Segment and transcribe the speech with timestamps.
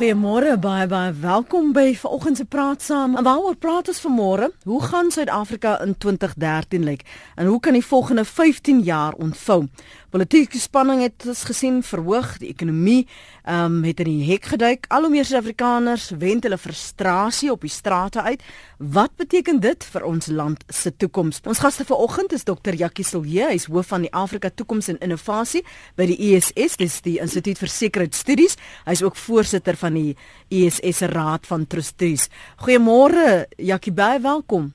[0.00, 3.18] Goeiemôre baie baie welkom by vanoggend se praat saam.
[3.20, 4.46] En waaroor praat ons vanmôre?
[4.64, 7.04] Hoe gaan Suid-Afrika in 2013 lyk
[7.36, 9.66] en hoe kan die volgende 15 jaar ontvou?
[10.10, 13.04] Politieke spanning het ons gesien verhoog, die ekonomie
[13.44, 14.88] ehm um, het in die hek geduik.
[14.88, 18.42] Al hoe meer Suid-Afrikaners wend hulle frustrasie op die strate uit.
[18.78, 21.40] Wat beteken dit vir ons land se toekoms?
[21.44, 22.74] Ons gaste vanoggend is Dr.
[22.74, 25.62] Jackie Silje, hy is hoof van die Afrika Toekoms en Innovasie
[25.96, 28.56] by die ISS, dis die Instituut vir Sekuriteitsstudies.
[28.86, 30.16] Hy is ook voorsitter van die
[30.48, 32.28] ISS Raad van Trustees.
[32.56, 34.72] Goeiemôre Jackie, baie welkom.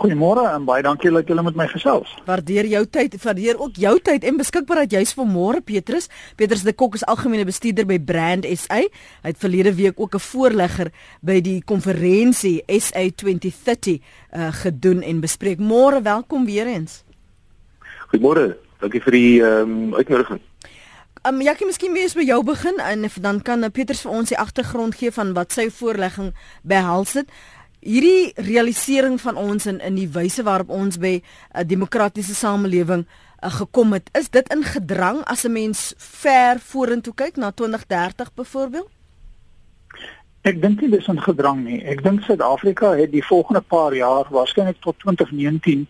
[0.00, 2.12] Goeiemôre en baie dankie dat julle met my gesels.
[2.24, 6.06] Waardeer jou tyd, waardeer ook jou tyd en beskikbaarheid juis vir môre Petrus.
[6.38, 8.84] Petrus de Kok is algemene bestuurder by Brand SA.
[8.86, 15.20] Hy het verlede week ook 'n voorlegger by die konferensie SA 2030 uh, gedoen en
[15.20, 15.58] bespreek.
[15.58, 17.04] Môre, welkom weer eens.
[18.08, 18.56] Goeiemôre.
[18.80, 20.40] Dankie vir die ehm um, uitnodiging.
[21.22, 24.28] Ehm um, Jackie, miskien weer eens by jou begin en dan kan Petrus vir ons
[24.28, 27.28] die agtergrond gee van wat sy voorlegging behels het
[27.80, 31.22] hierdie realisering van ons in in die wyse waarop ons by
[31.54, 37.14] 'n demokratiese samelewing uh, gekom het, is dit in gedrang as 'n mens ver vorentoe
[37.14, 38.88] kyk na 2030 byvoorbeeld?
[40.42, 41.84] Ek dink nie dis in gedrang nie.
[41.84, 45.88] Ek dink Suid-Afrika het die volgende paar jaar, waarskynlik tot 2019,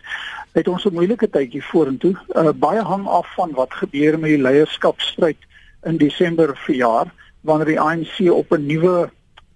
[0.52, 2.14] het ons 'n moeilike tydjie vorentoe.
[2.28, 5.38] Uh, baie hang af van wat gebeur met die leierskapstryd
[5.82, 7.06] in Desember verjaar
[7.40, 9.10] wanneer die ANC op 'n nuwe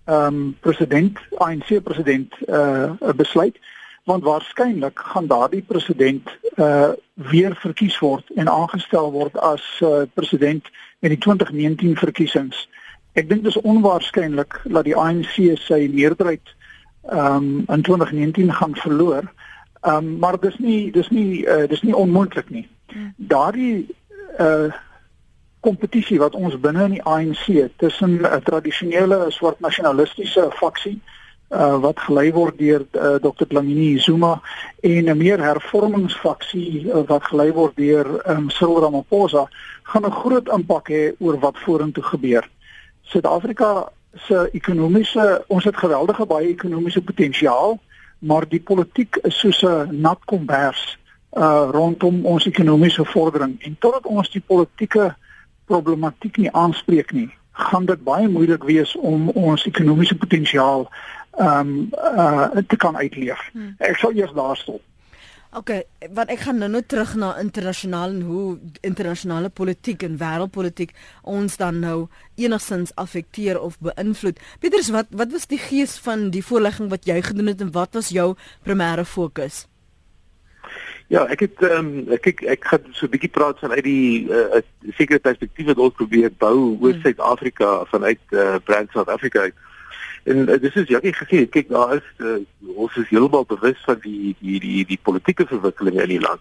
[0.04, 3.56] ehm um, president ANC president uh besluit
[4.04, 10.68] want waarskynlik gaan daardie president uh weer verkies word en aangestel word as uh president
[10.98, 12.68] in die 2019 verkiesings.
[13.12, 16.54] Ek dink dit is onwaarskynlik dat die ANC sy meerderheid
[17.08, 19.32] ehm um, in 2019 gaan verloor.
[19.84, 22.68] Ehm um, maar dis nie dis nie uh, dis nie onmoontlik nie.
[22.92, 23.12] Hmm.
[23.16, 23.86] Daardie
[24.38, 24.72] uh
[25.64, 27.44] kompetisie wat ons binne in die ANC
[27.80, 31.00] tussen 'n tradisionele swart nasionalistiese faksie
[31.48, 33.46] uh, wat gelei word deur uh, Dr.
[33.48, 34.40] Dlamini Zuma
[34.80, 39.48] en 'n meer hervormingsfaksie uh, wat gelei word deur um, Cyril Ramaphosa
[39.82, 42.48] gaan 'n groot impak hê oor wat vorentoe gebeur.
[43.02, 43.88] Suid-Afrika
[44.26, 47.80] se ekonomiese ons het geweldige baie ekonomiese potensiaal,
[48.24, 50.98] maar die politiek is soos 'n nat kombers
[51.36, 55.14] uh rondom ons ekonomiese vordering en totdat ons die politieke
[55.64, 60.88] problematiek nie aanspreek nie, gaan dit baie moeilik wees om ons ekonomiese potensiaal
[61.38, 63.40] ehm um, uh te kan uitleef.
[63.52, 63.74] Hmm.
[63.78, 64.82] Ek sal eers daar stop.
[65.54, 65.70] OK,
[66.10, 68.46] want ek gaan nou net terug na internasionaal en hoe
[68.82, 70.90] internasionale politiek en wêreldpolitiek
[71.30, 71.98] ons dan nou
[72.34, 74.40] enigstens affekteer of beïnvloed.
[74.64, 77.94] Pieters, wat wat was die gees van die voorlegging wat jy gedoen het en wat
[77.94, 78.32] was jou
[78.66, 79.68] primêre fokus?
[81.12, 84.26] Ja, ek het ehm um, ek kyk ek gaan so 'n bietjie praat vanuit die
[84.26, 84.58] uh,
[84.98, 87.02] sekere perspektief wat ons probeer bou oor hmm.
[87.06, 89.46] Suid-Afrika vanuit uh, Brand South Africa.
[90.24, 92.38] En uh, dis is jare gesê, kyk daar is uh,
[92.74, 96.40] ons is heeltemal bewus van die die die die politieke verwikkelinge in die land.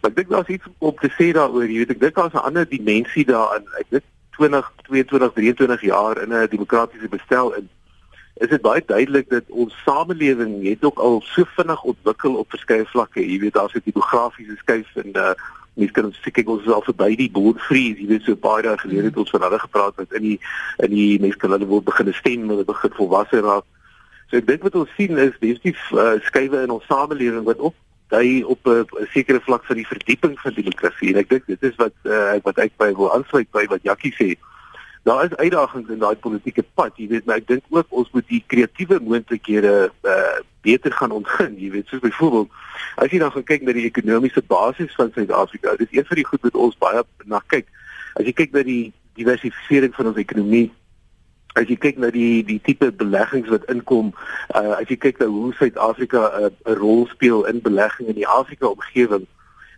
[0.00, 2.44] Maar ek dink daar's iets om te sê daaroor, jy weet ek dink daar's 'n
[2.48, 3.64] ander dimensie daarin.
[3.80, 4.04] Ek dink
[4.36, 7.68] 20 22 23 jaar in 'n demokratiese bestel in
[8.34, 12.86] is dit baie duidelik dat ons samelewing het ook al so vinnig ontwikkel op verskeie
[12.86, 13.22] vlakke.
[13.22, 15.34] Jy weet daar's 'n demografiese skuif en uh
[15.74, 17.98] mens kan ons kyk ons is al verby die boordvries.
[17.98, 20.36] Jy weet so baie dae gelede het ons van hulle gepraat met in die
[20.86, 23.66] in die mense kan hulle word begin stem, hulle begin volwasse raak.
[24.30, 27.74] So ek dink wat ons sien is definitief uh, skuwe in ons samelewing wat op
[28.14, 31.12] dui op 'n sekere vlak van die verdieping van demokrasie.
[31.12, 34.14] En ek dink dit is wat uh, wat ek by wil aansluit by wat Jakkie
[34.14, 34.34] sê
[35.04, 38.26] daar is uitdagings in daai politieke pad, jy weet, maar ek dink ook ons moet
[38.32, 42.48] die kreatiewe moontlikhede uh beter gaan ontgin, jy weet, soos byvoorbeeld
[42.96, 46.24] as jy dan gaan kyk na die ekonomiese basis van Suid-Afrika, dis een van die
[46.24, 47.68] goed wat ons baie na kyk.
[48.16, 50.70] As jy kyk na die diversifisering van ons ekonomie,
[51.58, 54.14] as jy kyk na die die tipe beleggings wat inkom,
[54.56, 58.18] uh as jy kyk na hoe Suid-Afrika uh, 'n uh, rol speel in belegging in
[58.22, 59.28] die Afrika omgewing,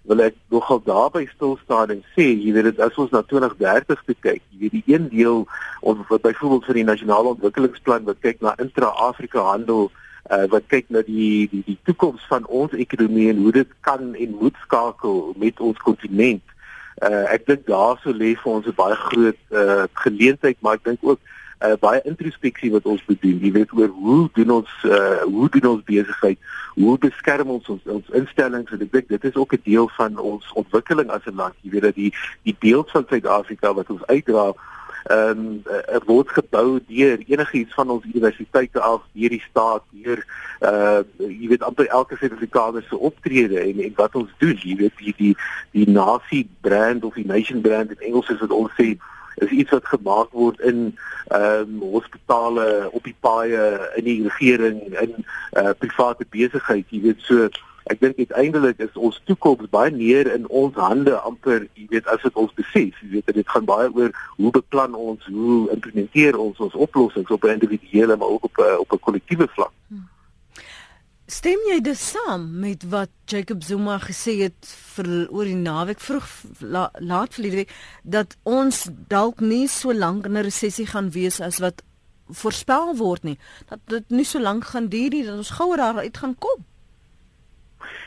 [0.06, 4.02] wil ek nogal daarby stil staan en sê jy weet dit as ons na 2030
[4.06, 5.44] toe kyk jy weet die een deel
[5.80, 9.88] ons wat byvoorbeeld vir die nasionale ontwikkelingsplan wat kyk na intra-Afrika handel
[10.30, 14.14] uh, wat kyk na die die die toekoms van ons ekonomie en hoe dit kan
[14.14, 16.44] en moet skakel met ons kontinent
[17.02, 21.02] uh, ek dink daarso lê vir ons 'n baie groot uh, geleentheid maar ek dink
[21.02, 21.20] ook
[21.64, 23.38] uh, baie introspeksie wat ons moet doen.
[23.40, 26.38] Jy weet oor hoe doen ons uh, hoe doen ons besigheid?
[26.76, 30.18] Hoe beskerm ons ons, ons instellings en ek dink dit is ook 'n deel van
[30.18, 31.54] ons ontwikkeling as 'n land.
[31.62, 32.12] Jy weet dat die
[32.42, 34.52] die beeld van Suid-Afrika wat ons uitdra
[35.06, 40.24] ehm um, uh, word gebou deur enigiets van ons universiteite af, deur die staat, deur
[40.60, 44.96] uh jy weet amper elke Suid-Afrikaner se optrede en en wat ons doen, jy weet
[44.98, 45.36] die die
[45.70, 48.96] die nasie brand of die nation brand in Engels is wat ons sê
[49.44, 50.96] is iets wat gemaak word in
[51.26, 55.16] ehm um, hospitale, op die paaie, in die regering, in
[55.58, 57.48] uh, private besigheid, jy weet so
[57.86, 62.22] ek dink uiteindelik is ons toekoms baie meer in ons hande amper jy weet as
[62.24, 66.58] dit ons besef jy weet dit gaan baie oor hoe beplan ons hoe implementeer ons
[66.66, 70.08] ons oplossings op 'n individuele maar ook op 'n op 'n kollektiewe vlak hmm.
[71.26, 76.26] Stem jy dus saam met wat Jacob Zuma gesê het vir oor die naweek vroeg
[76.62, 77.72] la, laat verlede week
[78.06, 81.82] dat ons dalk nie so lank in 'n resessie gaan wees as wat
[82.30, 85.98] voorspel word nie dat dit nie so lank gaan duur nie dat ons gouer daar
[85.98, 86.62] uit gaan kom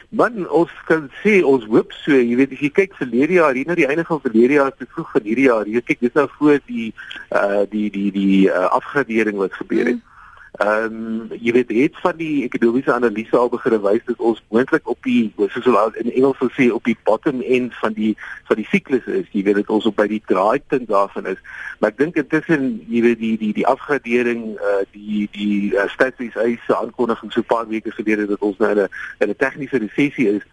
[0.09, 3.67] Man ons kan sê ons hoop so, jy weet as jy kyk verlede jaar, hier
[3.67, 6.27] na die einde van verlede jaar te vroeg van hierdie jaar, jy kyk dis nou
[6.39, 6.93] voor die
[7.35, 9.99] uh die die die uh, afgradering wat gebeur het.
[9.99, 10.18] Mm.
[10.59, 14.89] Ehm um, jy weet het van die ekonomiese analise al begin wys dat ons moontlik
[14.91, 18.09] op die soos hulle in Engels sal sê op die bottom end van die
[18.49, 19.29] van die siklus is.
[19.31, 21.39] Jy weet dit ons op by die draaipunt daarvan is.
[21.79, 26.43] Maar ek dink intussen jy weet die die die afgradering uh die die uh, statistiese
[26.43, 28.91] eise aankondiging so 'n paar weke gelede dat ons nou in 'n
[29.23, 30.43] in 'n tegniese resessie is.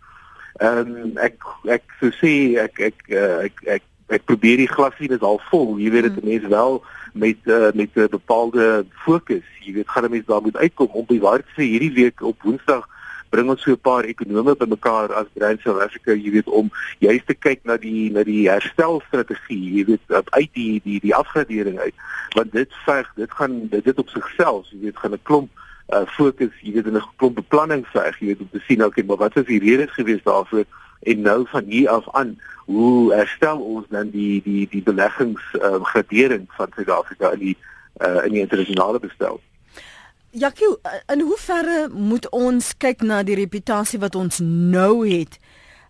[0.63, 4.95] Ehm um, ek ek sou sê ek ek uh, ek ek ek probeer die glas
[4.99, 5.79] sien is al vol.
[5.79, 6.29] Jy weet dit hmm.
[6.29, 9.47] mense wel met uh, met 'n bepaalde fokus.
[9.65, 12.43] Jy weet, gaan 'n mens daar moet uitkom om by waar sê hierdie week op
[12.43, 12.87] Woensdag
[13.31, 17.27] bring ons so 'n paar ekonome bymekaar as Brand South Africa, jy weet, om juist
[17.27, 21.95] te kyk na die na die herstelstrategie, jy weet, uit die die die afgradering uit.
[22.35, 25.51] Want dit veg, dit gaan dit, dit op sigself, jy weet, gaan 'n klomp
[25.95, 29.05] uh fokus, jy weet, in 'n klomp beplanning veg, jy weet, om te sien okay,
[29.05, 30.65] maar wat is die redes gewees daarvoor?
[31.07, 32.37] En nou van hier af aan
[32.67, 37.57] hoe herstel ons dan die die die beleggings uh, gradering van Suid-Afrika in die
[38.03, 39.41] uh, in die internasionale bestel.
[40.31, 40.77] Jacques,
[41.13, 45.39] in hoeverre moet ons kyk na die reputasie wat ons nou het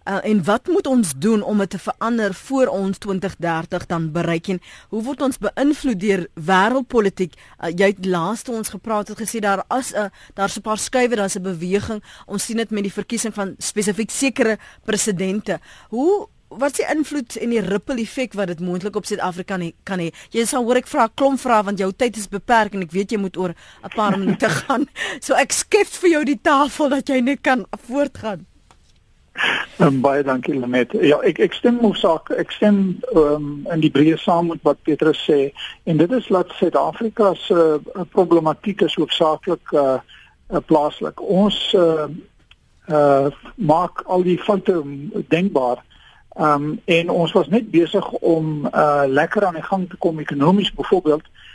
[0.06, 4.46] Uh, en wat moet ons doen om dit te verander voor ons 2030 dan bereik
[4.48, 7.34] en hoe word ons beïnvloed deur wêreldpolitiek?
[7.34, 10.78] Uh, jy het laaste ons gepraat het gesê daar as 'n uh, daar's 'n paar
[10.78, 12.02] skuwe, daar's 'n beweging.
[12.26, 15.58] Ons sien dit met die verkiesing van spesifiek sekere presidente.
[15.88, 20.12] Hoe wat die invloed en die ripple effek wat dit moontlik op Suid-Afrika kan hê?
[20.30, 22.92] Jy sal hoor ek vra 'n klomp vrae want jou tyd is beperk en ek
[22.92, 24.86] weet jy moet oor 'n paar minute gaan.
[25.20, 28.46] So ek skep vir jou die tafel dat jy net kan voortgaan.
[29.78, 30.94] Um, baie dankie Lenet.
[31.04, 32.30] Ja, ek ek stem mos saak.
[32.40, 32.78] Ek stem
[33.12, 35.50] um, in die breë saam met wat Petrus sê
[35.84, 41.20] en dit is dat Suid-Afrika se uh, problematiek is hoofsaaklik uh, uh, plaaslik.
[41.20, 42.08] Ons uh,
[42.88, 44.80] uh, maak al die foute
[45.28, 45.84] denkbaar.
[46.36, 50.72] Um, en ons was net besig om uh, lekker aan die gang te kom ekonomies
[50.76, 51.45] byvoorbeeld uh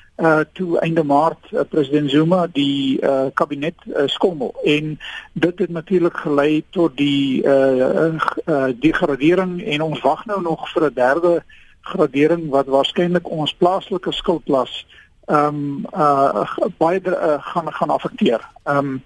[0.54, 5.00] toe einde maart uh, president Zuma die uh kabinet uh, skommel en
[5.34, 8.14] dit het natuurlik gelei tot die uh,
[8.46, 11.44] uh die gradering en ons wag nou nog vir 'n derde
[11.82, 14.86] gradering wat waarskynlik ons plaaslike skuldlas
[15.26, 16.46] um uh
[16.78, 18.42] baie uh, gaan gaan afekteer.
[18.66, 19.02] Um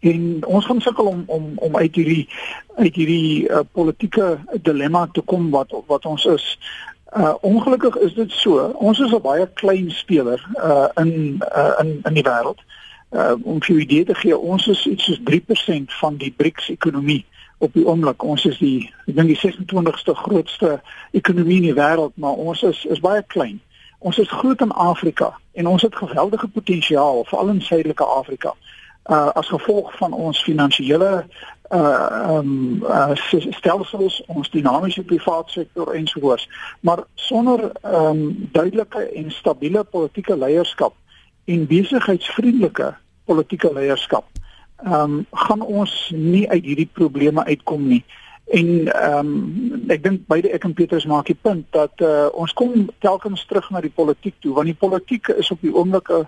[0.00, 2.28] en ons gaan sukkel om om om uit hierdie
[2.76, 6.58] uit hierdie uh, politieke dilemma te kom wat wat ons is.
[7.16, 8.58] Uh ongelukkig is dit so.
[8.58, 12.60] Ons is 'n baie klein speler uh in uh in in die wêreld.
[13.10, 16.68] Uh om vir 'n idee te gee, ons is iets soos 3% van die BRICS
[16.68, 17.24] ekonomie
[17.58, 18.22] op die oomblik.
[18.22, 20.80] Ons is die ek dink die 26ste grootste
[21.10, 23.60] ekonomie in die wêreld, maar ons is is baie klein.
[23.98, 28.52] Ons is groot in Afrika en ons het geweldige potensiaal veral in Suidelike Afrika.
[29.10, 31.26] Uh as gevolg van ons finansiële
[31.70, 33.14] uh um uh,
[33.50, 36.48] stelsels ons dinamiese privaat sektor ensovoorts.
[36.80, 40.94] Maar sonder um duidelike en stabiele politieke leierskap
[41.44, 42.94] en besigheidsvriendelike
[43.24, 44.24] politieke leierskap
[44.84, 48.04] um gaan ons nie uit hierdie probleme uitkom nie.
[48.46, 48.68] En
[49.18, 49.32] um
[49.90, 53.70] ek dink beide ek en Petrus maak die punt dat uh, ons kom telkens terug
[53.70, 56.26] na die politiek toe want die politiek is op die oomblik 'n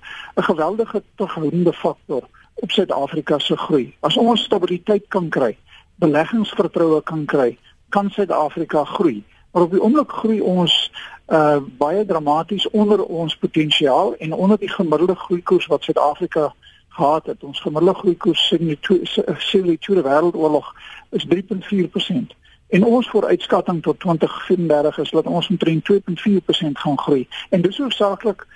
[0.50, 2.26] geweldige terughoudende faktor
[2.60, 3.94] op Suid-Afrika se groei.
[4.00, 5.56] As ons stabiliteit kan kry,
[5.94, 9.22] beleggingsvertroue kan kry, kan Suid-Afrika groei.
[9.52, 10.90] Maar op die oomblik groei ons
[11.28, 16.54] uh baie dramaties onder ons potensiaal en onder die gemiddelde groeikoers wat Suid-Afrika
[16.88, 17.44] gehad het.
[17.44, 20.72] Ons gemiddelde groeikoers sien die tweede wêreldoorlog
[21.10, 22.36] is 3.4%
[22.68, 27.28] en ons vooruitskatting tot 2034 is dat ons omtrent 2.4% gaan groei.
[27.50, 28.46] En dis hoofsaaklik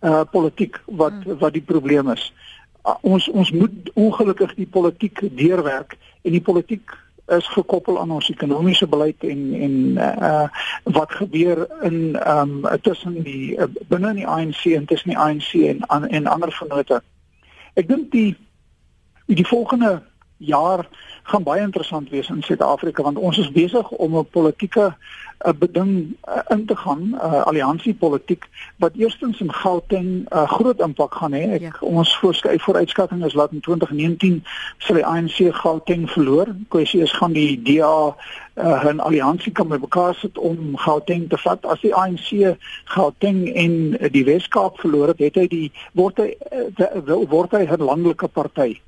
[0.00, 1.38] uh politiek wat hmm.
[1.38, 2.32] wat die probleem is.
[2.82, 6.94] Uh, ons ons moet ongelukkig die politiek deurwerk en die politiek
[7.26, 10.48] is gekoppel aan ons ekonomiese beleid en en uh
[10.82, 15.52] wat gebeur in um tussen die uh, binne in die ANC en tussen die ANC
[15.52, 17.02] en an, en ander vennote.
[17.74, 18.36] Ek dink die
[19.26, 20.02] die volgende
[20.46, 20.86] jaar
[21.22, 24.94] gaan baie interessant wees in Suid-Afrika want ons is besig om 'n politieke
[25.44, 30.50] 'n beding uh, in te gaan, 'n uh, alliansiepolitiek wat eerstens in Gauteng 'n uh,
[30.50, 31.50] groot impak gaan hê.
[31.52, 31.72] Ek ja.
[31.80, 34.44] ons voorskryf vooruitskatting is dat in 2019
[34.78, 36.46] sal die ANC Gauteng verloor.
[36.68, 38.14] Kwessie is gaan die DA
[38.54, 41.66] uh, 'n alliansie kan bymekaar sit om Gauteng te vat.
[41.66, 46.36] As die ANC Gauteng en die Wes-Kaap verloor het, het hy die word hy
[47.28, 48.80] word hy 'n landelike party.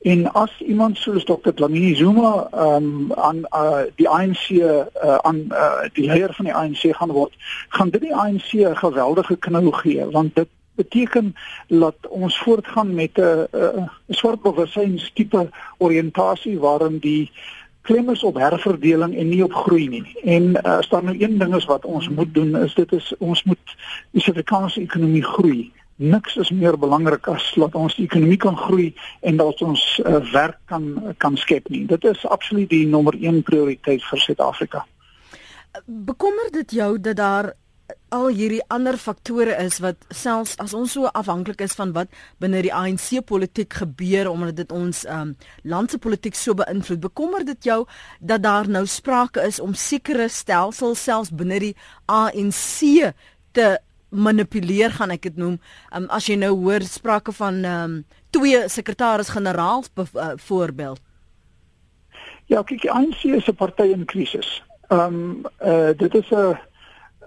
[0.00, 1.52] En as iemand soos Dr.
[1.54, 4.84] Dlamini Zuma um, aan uh, die ANC uh,
[5.26, 7.34] aan uh, die leier van die ANC gaan word,
[7.68, 11.34] gaan dit die ANC 'n geweldige knou gee want dit beteken
[11.66, 17.30] dat ons voortgaan met 'n 'n swart bewussyn tipe oriëntasie waarin die
[17.82, 20.06] klem is op herverdeling en nie op groei nie.
[20.22, 23.14] En uh, as daar nou een ding is wat ons moet doen is dit is
[23.18, 23.76] ons moet
[24.10, 28.92] die Suid-Afrikaanse ekonomie groei niks is meer belangrik as dat ons die ekonomie kan groei
[29.26, 31.84] en dat ons uh, werk kan kan skep nie.
[31.86, 34.84] Dit is absoluut die nommer 1 prioriteit vir Suid-Afrika.
[35.86, 37.52] Bekommer dit jou dat daar
[38.12, 42.60] al hierdie ander faktore is wat selfs as ons so afhanklik is van wat binne
[42.64, 47.00] die ANC politiek gebeur omdat dit ons um, land se politiek so beïnvloed.
[47.04, 47.82] Bekommer dit jou
[48.20, 51.74] dat daar nou sprake is om sekere stelsels selfs binne die
[52.06, 53.12] ANC
[53.56, 53.76] te
[54.10, 55.58] manipuleer gaan ek dit noem.
[55.94, 60.98] Um, as jy nou hoor sprake van um, twee sekretaris-generaals byvoorbeeld.
[60.98, 61.08] Uh,
[62.48, 64.62] ja, kyk, die ANC is 'n party in krisis.
[64.88, 66.56] Ehm um, uh, dit is 'n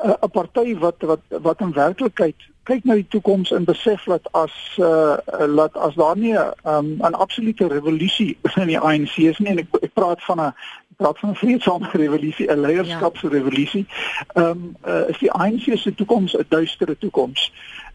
[0.04, 4.54] 'n party wat wat wat in werklikheid kyk na die toekoms en besef dat as
[4.78, 9.52] uh laat as daar nie 'n um, 'n absolute revolusie in die ANC is nie
[9.52, 10.54] en ek, ek praat van 'n
[11.02, 13.86] praat van vreedsame revolusie, 'n leierskapsrevolusie.
[14.34, 17.52] Ehm um, uh, is die ANC se toekoms 'n duistere toekoms.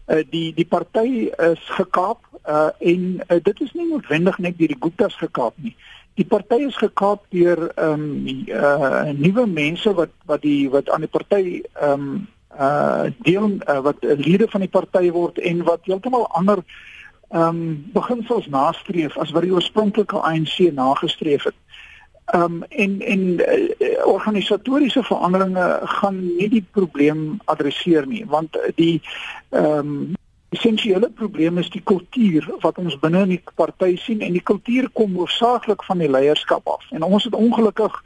[0.07, 4.67] Uh, die die party is gekaap uh, en uh, dit is nie noodwendig net deur
[4.67, 5.75] die Gupta's gekaap nie.
[6.13, 11.05] Die party is gekaap deur ehm um, uh, nuwe mense wat wat die wat aan
[11.05, 12.27] die party ehm um,
[12.59, 16.63] uh deel uh, wat lede van die party word en wat heeltemal ander
[17.29, 21.55] ehm um, beginsels nastreef as wat die oorspronklike ANC nagestreef het.
[22.27, 29.01] Ehm um, en en uh, organisatoriese veranderinge gaan nie die probleem adresseer nie want die
[29.49, 30.15] ehm um,
[30.49, 34.89] essensiële probleem is die kultuur wat ons binne in die party sien en die kultuur
[34.93, 36.83] kom hoofsaaklik van die leierskap af.
[36.91, 38.03] En ons het ongelukkig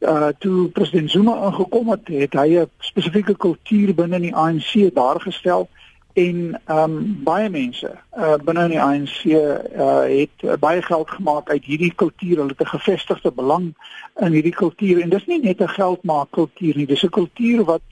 [0.00, 4.94] uh toe president Zuma aangekom het, het hy 'n spesifieke kultuur binne in die ANC
[4.94, 5.68] daar gestel
[6.14, 11.50] en ehm um, baie mense uh binne die ANC uh het uh, baie geld gemaak
[11.50, 12.36] uit hierdie kultuur.
[12.36, 13.74] Hulle het 'n gevestigde belang
[14.20, 16.86] in hierdie kultuur en dis nie net 'n geldmaak kultuur nie.
[16.86, 17.82] Dis 'n kultuur wat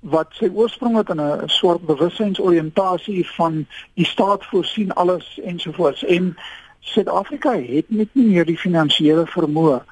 [0.00, 6.04] wat sy oorsprong het in 'n soort bewussynsoriëntasie van die staat voorsien alles ensovoorts.
[6.04, 6.36] En
[6.80, 9.82] Suid-Afrika het net nie meer die finansiële vermoë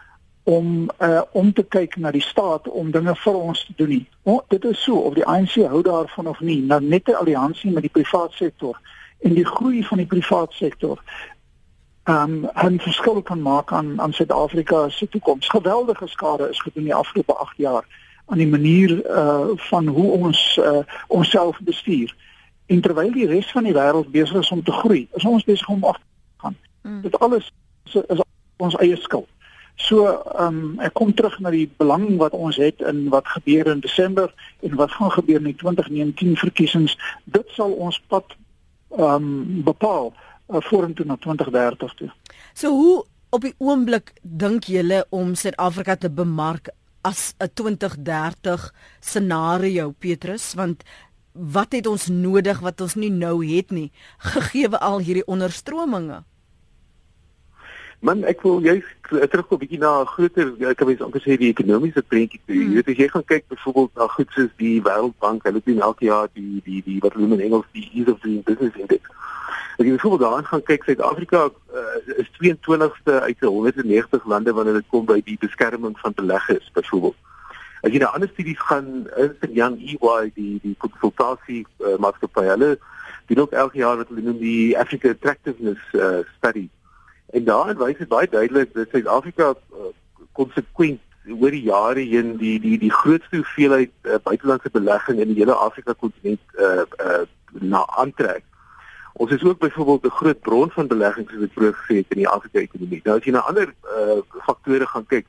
[0.43, 4.07] om uh, om te kyk na die staat om dinge vir ons te doen nie.
[4.23, 7.71] O, dit is so of die ANC hou daarvan of nie, na net 'n alliansie
[7.71, 8.81] met die private sektor
[9.21, 10.99] en die groei van die private sektor.
[12.05, 15.49] Um 'n verskil kan maak aan aan Suid-Afrika se toekoms.
[15.49, 17.85] Geweldige skade is gedoen die afgelope 8 jaar
[18.27, 22.15] aan die manier uh van hoe ons uh onsself bestuur.
[22.67, 25.69] En terwyl die res van die wêreld besig is om te groei, is ons besig
[25.69, 26.03] om af te
[26.37, 26.57] gaan.
[26.83, 27.03] Mm.
[27.03, 27.53] Dit alles
[27.85, 28.21] is, is
[28.57, 29.29] ons eie skuld.
[29.83, 30.07] So,
[30.39, 33.81] ehm um, ek kom terug na die belang wat ons het in wat gebeur in
[33.83, 34.31] Desember
[34.63, 36.95] en wat gaan gebeur in die 2019 verkiesings.
[37.25, 38.37] Dit sal ons pad
[38.95, 42.11] ehm um, bepaal uh, vorentoe na 2030 toe.
[42.55, 46.71] So hoe op die oomblik dink julle om Suid-Afrika te bemark
[47.03, 50.83] as 'n 2030 scenario Petrus want
[51.33, 53.91] wat het ons nodig wat ons nie nou het nie
[54.35, 56.23] gegee al hierdie onderstrominge
[58.03, 61.37] Man, ek wil jy terugkom 'n bietjie na 'n groter ek kan mens amper sê
[61.39, 62.41] die ekonomiese prentjie.
[62.51, 66.05] Jy weet as jy gaan kyk byvoorbeeld na goed soos die Wêreldbank, hulle doen elke
[66.11, 69.07] jaar die die die wat hulle in Engels die ease of doing business index.
[69.79, 74.91] As jy byvoorbeeld daaraan gaan kyk, Suid-Afrika uh, is 22ste uit 190 lande wanneer dit
[74.91, 77.19] kom by die beskerming van beleggers byvoorbeeld.
[77.87, 82.79] As jy na ander studies gaan, dit Young EY die die konsultasie uh, maatskappy, hulle
[83.31, 86.67] doen ook elke jaar wat hulle noem die Africa Attractiveness uh, Study
[87.33, 89.91] En daarin wys dit baie duidelik dat Suid-Afrika uh,
[90.33, 91.01] konsekwent
[91.41, 95.55] oor die jare heen die die die grootste hoeveelheid uh, buitelandse belegging in die hele
[95.55, 97.23] Afrika kontinent uh, uh,
[97.61, 98.45] na aantrek.
[99.13, 102.23] Ons is ook byvoorbeeld 'n groot bron van belegging soos ek vroeër gesê het in
[102.25, 103.01] die Afrika ekonomie.
[103.05, 105.27] Nou as jy na ander uh, faktore gaan kyk,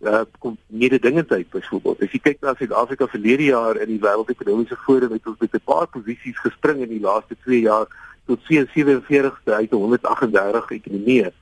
[0.00, 2.02] uh, kom mededingendheid byvoorbeeld.
[2.02, 5.64] As jy kyk na Suid-Afrika verlede jaar in die wêreldekonomiese forum het ons met 'n
[5.64, 7.86] paar posisies gespring in die laaste 2 jaar
[8.26, 11.32] tot 47ste uit 138 ekonomieë.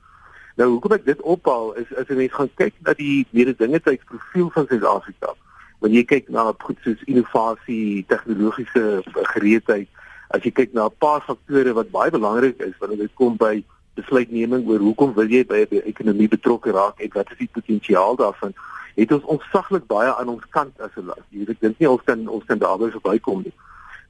[0.59, 4.67] Nou hoekom ek dit ophaal is as jy mens gaan kyk na die mededingendheidsprofiel van
[4.69, 5.33] Suid-Afrika.
[5.81, 9.01] Wanneer jy kyk na goed soos innovasie, tegnologiese
[9.33, 9.89] gereedheid,
[10.33, 13.63] as jy kyk na 'n paar faktore wat baie belangrik is wanneer dit kom by
[13.97, 18.15] besluitneming oor hoekom wil jy by 'n ekonomie betrokke raak en wat is die potensiaal
[18.15, 18.53] daarvan?
[18.95, 21.25] Het ons ontsaglik baie aan ons kant as 'n land.
[21.49, 23.53] Ek dink nie ons kan ons kan daarby verbykom nie.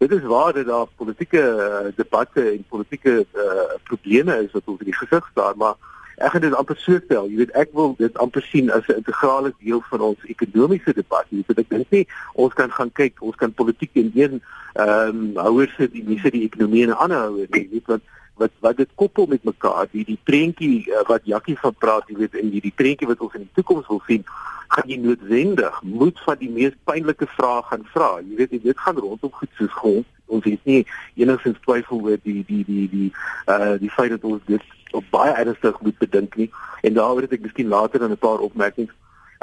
[0.04, 4.90] Dit is waar dat daar politieke uh, debatte en politieke uh, probleme is wat in
[4.90, 5.76] die gesig staar, maar
[6.16, 7.30] ek gaan dit amper so stel.
[7.32, 11.26] Jy weet, ek wil dit amper sien as 'n integrale deel van ons ekonomiese debat.
[11.30, 14.42] Jy weet, ek dink nie ons kan gaan kyk, ons kan politiek in een
[14.74, 17.64] ehm um, houers sit, nie sit die ekonomie in 'n ander houer nie.
[17.64, 18.02] Jy weet wat
[18.42, 22.18] wat wat dit koppel met mekaar die die prentjie uh, wat Jakkie van praat jy
[22.18, 24.26] weet in die die prentjie wat ons in die toekoms wil sien
[24.74, 28.10] gaan jy noodwendig moet van die mees pynlike vrae gaan vra.
[28.26, 30.08] Jy weet dit gaan rondom goed soos grond.
[30.34, 30.82] Ons het nie
[31.20, 33.10] enigsins twyfel oor die die die die
[33.54, 36.50] uh die feit dat ons dit op baie ernstig moet bedink nie.
[36.82, 38.94] En daaroor het ek miskien later dan 'n paar opmerkings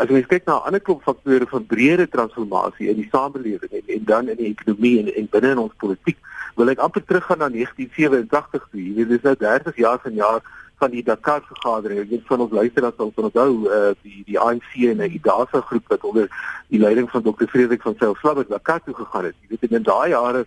[0.00, 4.04] As jy kyk na ander klop faktore van breëre transformasie in die samelewing en, en
[4.09, 6.16] dan in die ekonomie en, en binne in ons politiek,
[6.57, 8.80] wil ek amper teruggaan na 1987 toe.
[8.80, 10.40] Jy weet dis nou 30 jaar van jaar
[10.80, 12.00] van die Dakar vergadering.
[12.00, 15.92] Ek weet van ons luisteraars sal onthou uh, die die ANC en die IDASA groep
[15.92, 16.30] wat onder
[16.73, 17.49] die leiding van Dr.
[17.52, 19.37] Frederik van Sail Slabber Dakar toe gegaan het.
[19.45, 20.47] Jy weet in daai jare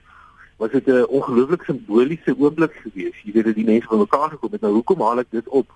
[0.57, 3.22] was dit 'n ongelooflik simboliese oomblik geweest.
[3.24, 4.62] Jy weet dat die mense bymekaar gekom het.
[4.62, 5.67] Nou hoekom haal ek dit op?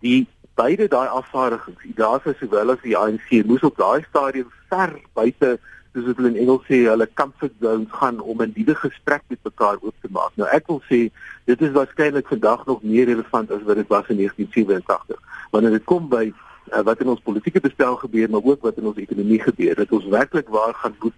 [0.00, 0.26] Die
[0.58, 5.58] beide daai afvaardigings, IDASA sowel as die ANC, moes op daai stadium ver buite
[5.94, 9.38] soos wat hulle in Engels sê, hulle comfort zones gaan om 'n nuwe gesprek met
[9.50, 10.32] mekaar oop te maak.
[10.36, 11.00] Nou ek wil sê
[11.50, 15.16] dit is waarskynlik vandag nog meer relevant as wat dit was in 1987.
[15.50, 16.32] Wanneer dit kom by
[16.72, 19.92] uh, wat in ons politieke bestel gebeur, maar ook wat in ons ekonomie gebeur, dat
[19.92, 21.14] ons werklik waar gaan moet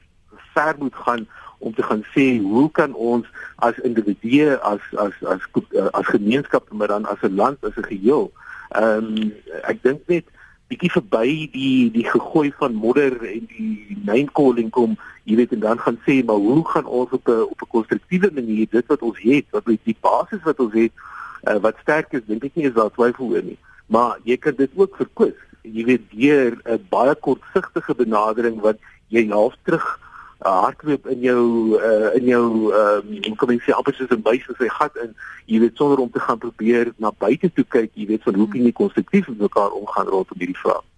[0.55, 1.27] ver moet gaan
[1.59, 6.73] om te gaan sê hoe kan ons as individue as as as as, as gemeenskap
[6.73, 8.33] maar dan as 'n land as 'n geheel
[8.71, 9.33] Ehm um,
[9.67, 10.27] ek dink net
[10.71, 14.95] bietjie verby die die gegooi van modder en die name calling kom,
[15.27, 18.31] jy weet en dan gaan sê maar hoe gaan ons op 'n op 'n konstruktiewe
[18.35, 20.93] manier dit wat ons het, wat is die basis wat ons het,
[21.49, 23.59] uh, wat sterk is, dink ek nie is daar twyfel oor nie.
[23.87, 25.39] Maar jy kan dit ook verkwis.
[25.63, 28.79] Jy weet deur 'n baie kortsigtige benadering wat
[29.09, 29.99] jy half terug
[30.41, 31.45] hardloop in jou
[31.79, 34.97] uh, in jou ehm um, kom ek sê amper soos 'n buis in sy gat
[35.05, 35.15] in.
[35.47, 38.49] Jy weet sonder om te gaan probeer na buite toe kyk jy weet van hoe
[38.49, 40.90] kan jy konstruktief met mekaar omgaan rondom hierdie vraag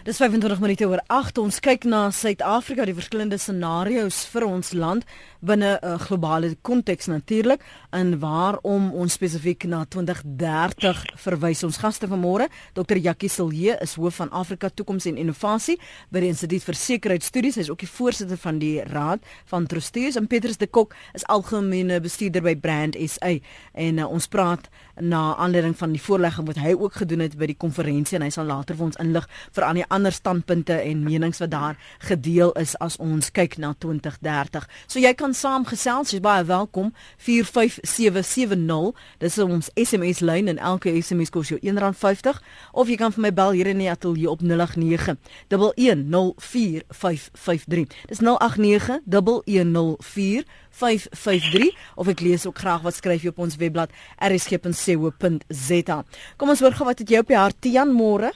[0.00, 1.38] Dis 25 minute oor 8.
[1.42, 5.04] Ons kyk na Suid-Afrika, die verskillende scenario's vir ons land
[5.44, 7.60] binne 'n globale konteks natuurlik
[7.92, 11.62] en waarom ons spesifiek na 2030 verwys.
[11.64, 12.96] Ons gaste vanmôre, Dr.
[12.96, 15.78] Jackie Silje is hoof van Afrika Toekoms en Innovasie
[16.10, 17.54] by die Instituut vir Sekuriteitsstudies.
[17.54, 21.26] Hy is ook die voorsitter van die Raad van Trustees en Petrus de Kok is
[21.26, 23.38] algemene bestuurder by Brand SA
[23.74, 27.46] en uh, ons praat na aanleiding van die voorlegging wat hy ook gedoen het by
[27.50, 31.04] die konferensie en hy sal later vir ons inlig vir al die ander standpunte en
[31.04, 31.76] menings wat daar
[32.08, 34.66] gedeel is as ons kyk na 2030.
[34.86, 38.92] So jy kan saamgesels, jy's baie welkom 45770.
[39.22, 42.40] Dis ons SMS lyn en elke SMS kos jou R1.50
[42.72, 45.16] of jy kan vir my bel hier in die ateljee op 089
[45.50, 47.86] 1104553.
[48.10, 50.44] Dis 089 11045
[50.80, 53.92] 553 of ek lees ook graag wat skryf jy op ons webblad
[54.28, 55.98] rsg.co.za.
[56.40, 58.32] Kom ons hoor gou wat het jy op die hart Tian môre?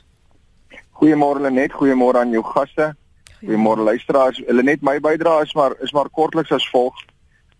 [1.01, 2.93] Goeiemôre Lenet, goeiemôre aan jou gaste.
[3.41, 4.41] Goeiemôre luisteraars.
[4.49, 6.95] Lenet, my bydrae is maar is maar kortliks as volg.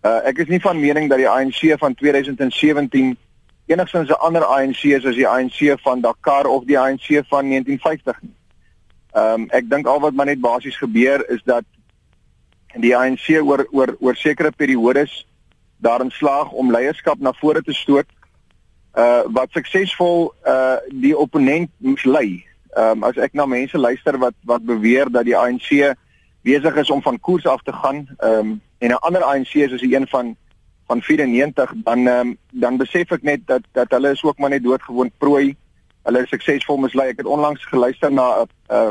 [0.05, 3.15] Uh, ek is nie van mening dat die ANC van 2017
[3.65, 8.21] enigstens 'n ander ANC is as die ANC van Dakar of die ANC van 1950
[8.21, 8.35] nie.
[9.15, 11.63] Ehm um, ek dink al wat maar net basies gebeur is dat
[12.81, 15.25] die ANC oor oor oor sekere periodes
[15.77, 18.07] daarin slaag om leierskap na vore te stoot
[18.95, 22.45] uh wat suksesvol uh die opponent moes lei.
[22.75, 25.95] Ehm um, as ek na mense luister wat wat beweer dat die ANC
[26.45, 29.81] besig is om van koers af te gaan, ehm um, en 'n ander ANC is
[29.81, 30.35] die een van
[30.87, 34.49] van 94 dan ehm um, dan besef ek net dat dat hulle is ook maar
[34.49, 35.55] net doodgewoon prooi.
[36.03, 37.09] Hulle is suksesvol mislei.
[37.09, 38.89] Ek het onlangs geluister na 'n uh,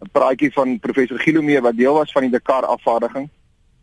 [0.00, 3.28] 'n praatjie van professor Gilomee wat deel was van die Dakar afvaardiging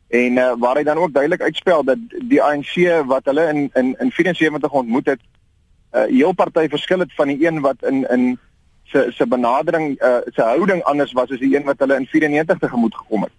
[0.08, 2.76] en uh, waar hy dan ook duidelik uitspel dat die ANC
[3.06, 7.28] wat hulle in in in 74 ontmoet het 'n uh, heel party verskil het van
[7.28, 8.40] die een wat in in
[8.84, 12.60] se se benadering uh, se houding anders was as die een wat hulle in 94
[12.60, 13.32] tegemoet gekom het.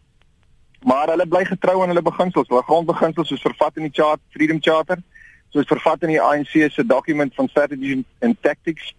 [0.83, 4.59] Maar hulle bly getrou aan hulle beginsels, hulle grondbeginsels soos vervat in die Charter, Freedom
[4.61, 4.99] Charter,
[5.49, 8.95] soos vervat in die ANC se document van strategy and tactics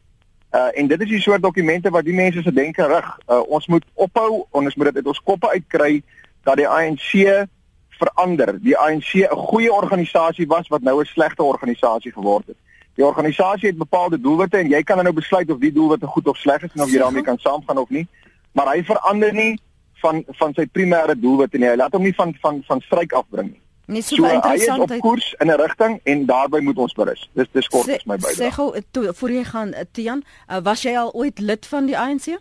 [0.52, 3.08] Uh en dit is die soort dokumente wat die mense se denke rig.
[3.28, 6.04] Uh ons moet ophou, ons moet dit uit ons koppe uitkry
[6.44, 7.48] dat die ANC
[7.98, 8.56] verander.
[8.62, 12.58] Die ANC 'n goeie organisasie was wat nou 'n slegte organisasie geword het.
[12.96, 16.38] Die organisasie het bepaalde doelwitte en jy kan nou besluit of die doelwitte goed of
[16.38, 18.08] sleg is en of jy daarmee kan saamgaan of nie.
[18.52, 19.60] Maar hy verander nie
[20.02, 21.70] van van sy primêre doelwitte nie.
[21.70, 23.62] Hy laat hom nie van van van stryk afbring nie.
[23.88, 27.30] Nee, so, So hy is op koers in 'n rigting en daarbey moet ons berus.
[27.34, 28.52] Dis dis kort is my Sê bydrae.
[28.52, 31.86] gou eh, toe voor jy gaan eh, Tian, uh, was jy al ooit lid van
[31.86, 32.26] die ANC?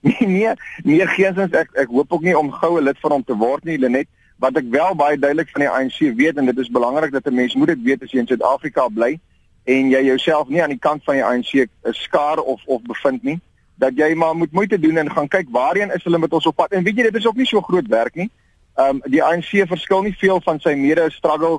[0.00, 3.36] Nee, nee, nee geensins ek ek hoop ook nie om goue lid van hom te
[3.36, 4.08] word nie, Lenet.
[4.38, 7.34] Wat ek wel baie duidelik van die ANC weet en dit is belangrik dat 'n
[7.34, 9.20] mens moet dit weet as jy in Suid-Afrika bly
[9.64, 13.40] en jy jouself nie aan die kant van die ANC skaar of of bevind nie,
[13.76, 16.56] dat jy maar moet moeite doen en gaan kyk waarheen is hulle met ons op
[16.56, 16.72] pad.
[16.72, 18.30] En weet jy, dit is ook nie so groot werk nie.
[18.74, 21.58] Ehm um, die ANC verskil nie veel van sy mede struggle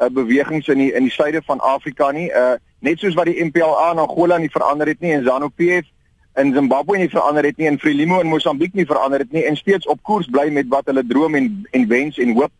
[0.00, 2.28] uh, bewegings in die in die suide van Afrika nie.
[2.30, 5.88] Uh net soos wat die MPLA in Angola nie verander het nie en ZANU-PF
[6.40, 9.56] in Zimbabwe nie verander het nie en Frelimo in Mosambiek nie verander het nie en
[9.56, 12.52] steeds op koers bly met wat hulle droom en en wens en hoop.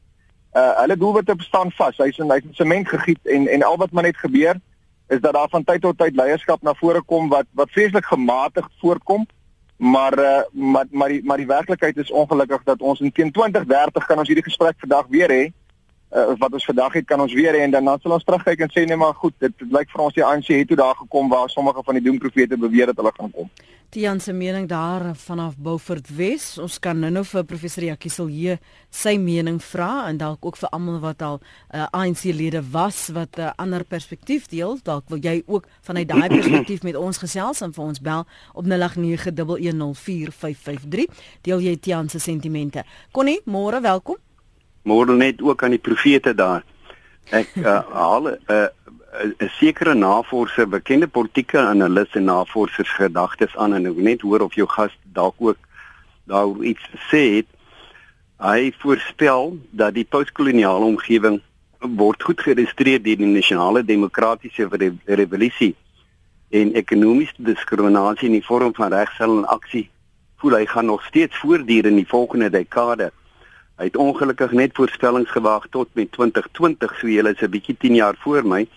[0.56, 1.96] Uh hulle doelwitte staan vas.
[1.96, 4.60] Hy's in hy's in sement gegiet en en al wat maar net gebeur
[5.08, 8.68] is dat daar van tyd tot tyd leierskap na vore kom wat wat vreeslik gematig
[8.80, 9.26] voorkom.
[9.80, 14.06] Maar uh maar maar die maar die werklikheid is ongelukkig dat ons in teen 2030
[14.06, 15.44] kan ons hierdie gesprek vandag weer hê.
[16.10, 18.60] Uh, wat ons vandag het kan ons weer hê en dan dan sal ons terugkyk
[18.64, 20.96] en sê nee maar goed, dit, dit lyk vir ons die ANC het toe daar
[20.98, 23.50] gekom waar sommige van die doemprofete beweer dat hulle gaan kom.
[23.90, 26.58] Tian se mening daar vanaf Beaufort Wes.
[26.62, 28.58] Ons kan nou-nou vir professor Jackie Silje
[28.94, 33.40] sy mening vra en dalk ook vir almal wat al uh, ANC-lede was wat 'n
[33.40, 34.78] uh, ander perspektief deel.
[34.82, 38.64] Dalk wil jy ook vanuit daai perspektief met ons gesels en vir ons bel op
[38.64, 38.70] 0891104553.
[41.42, 42.84] Deel jy Tian se sentimente.
[43.10, 44.29] Connie, môre welkom.
[44.82, 46.64] Môre net ook aan die profete daar.
[47.30, 48.68] Ek uh, haal 'n uh,
[49.58, 54.68] sekere navorser, bekende politieke analis en navorsers gedagtes aan en ek net hoor of jou
[54.68, 55.58] gas dalk ook
[56.24, 57.48] daar iets sê het.
[58.40, 61.40] Hy voorspel dat die postkoloniale omgewing
[61.80, 65.74] word goed geregistreer deur die nasionale demokratiese re revolusie
[66.50, 69.88] en ekonomiese diskriminasie in die vorm van regsel en aksie
[70.40, 73.10] voel hy gaan nog steeds voortduur in die volgende dekade.
[73.80, 77.94] Hy het ongelukkig net voorspellings gewaag tot met 2020, so julle is 'n bietjie 10
[77.94, 78.68] jaar voor my.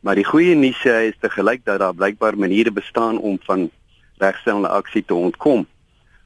[0.00, 3.70] Maar die goeie nuus hy is te gelyk dat daar blykbaar maniere bestaan om van
[4.18, 5.66] regstellende aksie te ontkom.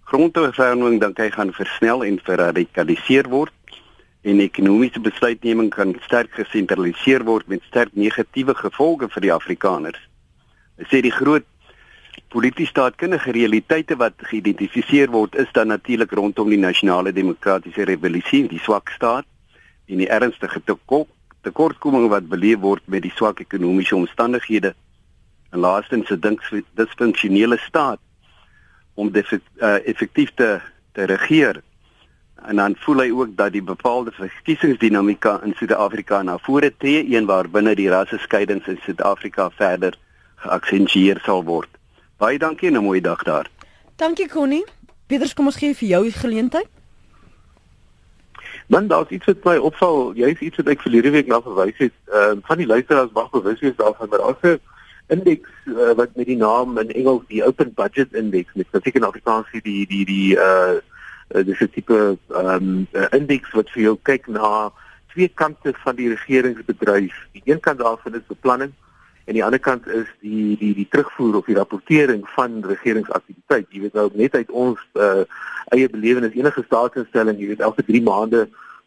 [0.05, 3.55] Grondhervorming dink hy gaan versnel en verradikaliseer word
[4.23, 10.09] en ekonomiese besluitneming kan sterk gesentraliseer word met sterk negatiewe gevolge vir die Afrikaners.
[10.77, 11.47] Hy sê die groot
[12.29, 18.63] polities staatkundige realiteite wat geïdentifiseer word is dan natuurlik rondom die nasionale demokratiese revolusie, die
[18.63, 19.27] swak staat
[19.87, 21.09] en die ernstige tekort
[21.47, 24.75] tekortkominge wat beleef word met die swak ekonomiese omstandighede
[25.51, 26.39] en laastens 'n
[26.75, 28.01] disfunksionele staat
[28.95, 30.61] om dit uh, effektief te
[30.93, 31.63] te regeer.
[32.47, 37.27] En dan voel hy ook dat die bepaalde verkiesingsdinamika in Suid-Afrika na vore tree, een
[37.27, 39.99] waar binne die rasseskeidings in Suid-Afrika verder
[40.37, 41.78] geaksentueer sal word.
[42.19, 43.47] Baie dankie en 'n mooi dag daar.
[43.97, 44.65] Dankie Connie.
[45.07, 46.67] Pieters, kom ons gee vir jou die geleentheid.
[48.67, 51.93] Dan daar's iets wat my opval, jy's iets wat ek verlede week na verwys het,
[52.07, 54.61] ehm uh, van die luisteraars mag bewus wees daarvan dat daar 'n
[55.07, 59.47] indeks uh, wat met die naam in Engels die Open Budget Index met in Afrikaans
[59.51, 60.77] die die die uh
[61.29, 64.73] dis 'n tipe ehm um, indeks wat vir jou kyk na
[65.07, 67.15] twee kante van die regeringsbedryf.
[67.33, 68.73] Die een kant daarvan is beplanning
[69.29, 73.67] en die ander kant is die die die terugvoer of die rapportering van regeringsaktiwiteit.
[73.69, 75.27] Jy weet nou net uit ons uh,
[75.77, 78.47] eie belewenis enige staatsinstelling, jy weet elke 3 maande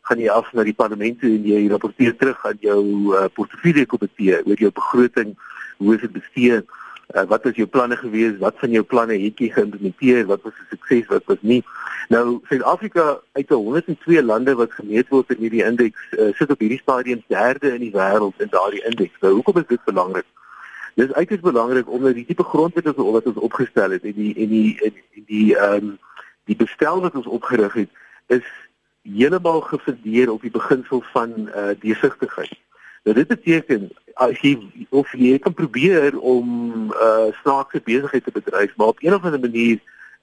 [0.09, 2.81] gaan jy af na die parlement toe en jy rapporteer terug aan jou
[3.13, 5.35] uh, portefeulje komitee oor jou begroting,
[5.77, 6.61] hoe dit bestee,
[7.13, 10.53] uh, wat was jou planne gewees, wat van jou planne het jy geïmplementeer, wat was
[10.53, 11.63] 'n sukses, wat was nie.
[12.09, 16.81] Nou Suid-Afrika uit 102 lande wat gemeet word in hierdie indeks uh, sit op hierdie
[16.81, 19.19] stadium derde in die wêreld in daardie indeks.
[19.19, 20.25] Nou hoekom is dit belangrik?
[20.95, 24.49] Dit is uiters belangrik omdat die tipe grondwet wat ons opgestel het en die en
[24.49, 25.99] die en die ehm um,
[26.45, 27.89] die bestel wat ons opgerig het
[28.27, 28.47] is
[29.01, 32.59] heeltemal gefundeer op die beginsel van uh, deursigtigheid.
[33.03, 33.89] Nou dit beteken
[34.21, 34.53] as jy
[34.89, 39.39] of jy kan probeer om uh snaakse besigheid te bedryf, maar op een of ander
[39.39, 39.79] manier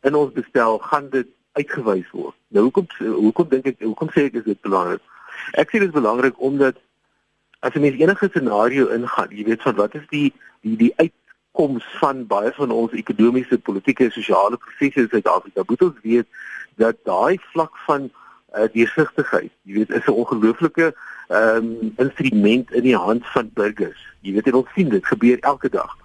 [0.06, 1.26] in ons bestel gaan dit
[1.58, 2.36] uitgewys word.
[2.54, 5.02] Nou hoekom hoekom dink ek hoekom sê ek is dit belangrik?
[5.58, 6.78] Ek sê dit is belangrik omdat
[7.66, 10.28] as jy met enige scenario ingaan, jy weet van wat is die
[10.62, 15.66] die die uitkoms van baie van ons ekonomiese, politieke en sosiale prosesse in Suid-Afrika.
[15.66, 16.28] Moet ons weet
[16.78, 20.92] dat daai vlak van uh, deursigtigheid, jy weet, is 'n ongelooflike
[21.28, 24.00] ehm um, instrument in die hand van burgers.
[24.20, 25.96] Jy weet, ons sien dit gebeur elke dag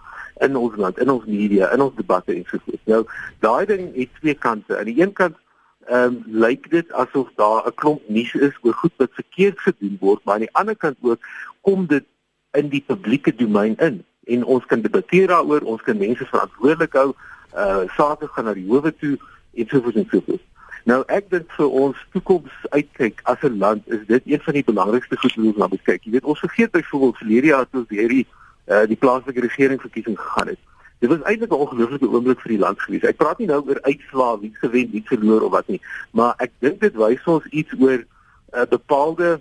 [0.43, 2.81] in ons land, in ons media, in ons debatte en so voort.
[2.85, 3.03] Nou,
[3.39, 4.77] daai ding het twee kante.
[4.77, 5.37] Aan die een kant
[5.87, 9.97] ehm um, lyk dit asof daar 'n klomp nuus is oor goed wat verkeerd gedoen
[9.99, 11.19] word, maar aan die ander kant ook
[11.61, 12.05] kom dit
[12.51, 14.03] in die publieke domein in.
[14.23, 17.11] en ons kan debatteer daaroor, ons kan mense verantwoordelik hou,
[17.53, 19.17] uh sake gaan na die howe toe
[19.53, 20.43] en so voort en so voort.
[20.83, 24.63] Nou ek dink vir ons toekoms uitkyk as 'n land is dit een van die
[24.63, 26.03] belangrikste goed wat ons moet kyk.
[26.03, 28.27] Jy weet ons vergeet byvoorbeeld verlede jaar toe weer die
[28.67, 30.59] uh die plaaslike regering verkiesing gegaan het.
[30.99, 33.03] Dit was eintlik 'n ongelooflike oomblik vir die land gewees.
[33.03, 36.51] Ek praat nie nou oor uitslae wie gewen, wie verloor of wat nie, maar ek
[36.59, 38.07] dink dit wys ons iets oor 'n
[38.53, 39.39] uh, bepaalde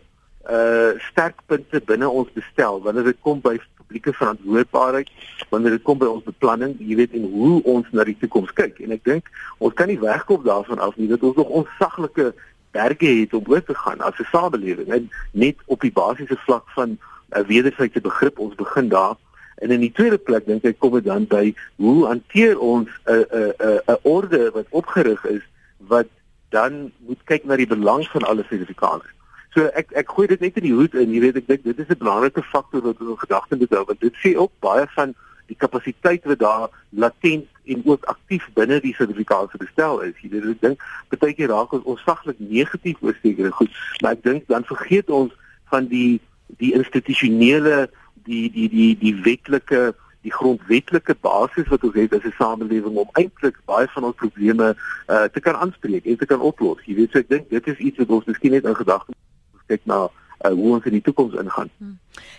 [0.50, 3.60] uh sterkpunte binne ons bestel wanneer dit kom by
[3.92, 5.10] publieke verantwoordbaarheid,
[5.50, 8.80] wanneer dit kom by ons beplanning, jy weet en hoe ons na die toekoms kyk.
[8.80, 9.28] En ek dink
[9.58, 12.32] ons kan nie wegkom daarvan af nie dat ons nog onsaglike
[12.72, 16.64] berge het om oor te gaan as 'n samelewing en net op die basiese vlak
[16.74, 16.98] van 'n
[17.36, 19.16] uh, wederwysige begrip ons begin daar
[19.62, 23.26] En in die tweede plek dink ek kom dit dan by hoe hanteer ons 'n
[23.30, 25.44] 'n 'n 'n orde wat opgerig is
[25.78, 26.08] wat
[26.50, 29.14] dan moet kyk na die belang van alle Suid-Afrikaners.
[29.54, 31.80] So ek ek gooi dit net in die hoed en jy weet ek dink dit
[31.84, 35.14] is 'n belangrike faktor wat ons gedagte moet hou want dit sê ook baie van
[35.46, 40.16] die kapasiteit wat daar latent en ook aktief binne die Suid-Afrikaanse bestel is.
[40.22, 40.86] Jy weet ek dink
[41.20, 45.32] baie keer raak ons onsaglik negatief oor sekere goed, maar ek dink dan vergeet ons
[45.68, 46.20] van die
[46.56, 47.90] die institusionele
[48.24, 53.16] die die die die wetlike die grondwetlike basis wat ons het as 'n samelewing om
[53.20, 54.72] eintlik baie van ons probleme
[55.08, 56.80] uh, te kan aanspreek en te kan oplos.
[56.86, 59.12] Jy weet so ek dink dit is iets wat ons miskien net in gedagte
[59.70, 61.70] kyk na uh, hoe ons in die toekoms ingaan.
[61.78, 61.98] Hmm.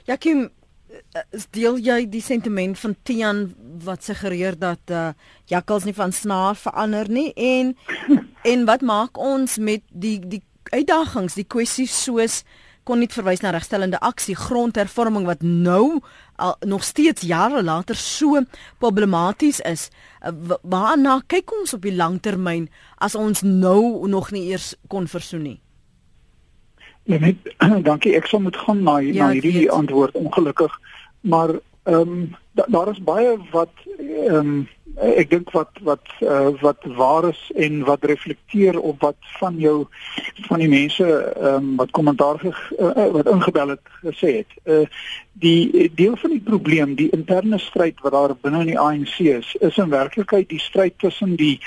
[0.10, 1.24] Ja Kim uh,
[1.56, 3.46] deel jy die sentiment van Tian
[3.84, 5.12] wat suggereer dat uh,
[5.52, 7.76] jakkals nie van snaar verander nie en
[8.54, 12.44] en wat maak ons met die die uitdagings, die kwessies soos
[12.88, 16.02] kon nie verwys na regstellende aksie grondhervorming wat nou
[16.36, 18.42] al, nog steeds jare later so
[18.84, 19.88] problematies is.
[20.62, 22.68] Waarna kyk ons op die langtermyn
[23.00, 25.60] as ons nou nog nie eers kon versoen nie?
[27.04, 27.36] Ja net
[27.90, 28.16] dankie.
[28.16, 30.80] Ek sal moet gaan na ja, na hierdie antwoord ongelukkig.
[31.22, 36.54] Maar ehm um, da, daar is baie wat ehm um, ek dink wat wat uh,
[36.62, 39.88] wat waar is en wat reflekteer op wat van jou
[40.48, 44.58] van die mense ehm um, wat kommentaar ge, uh, wat ingebel het gesê het.
[44.64, 44.86] Uh
[45.34, 49.56] die deel van die probleem, die interne stryd wat daar binne in die ANC is,
[49.60, 51.58] is in werklikheid die stryd tussen die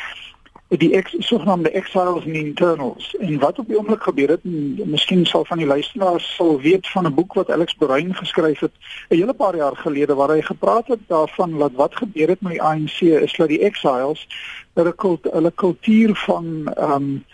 [0.69, 3.15] die ex sogenaamde exiles and internals.
[3.21, 4.45] En wat op die oomblik gebeur het
[4.87, 8.73] miskien sal van die luisteraars sal weet van 'n boek wat Alex Bruin geskryf het
[9.09, 12.53] 'n hele paar jaar gelede waar hy gepraat het daarvan dat wat gebeur het met
[12.53, 14.27] die ANC is dat die exiles
[14.75, 17.25] hulle kult, hulle kultuur van ehm um,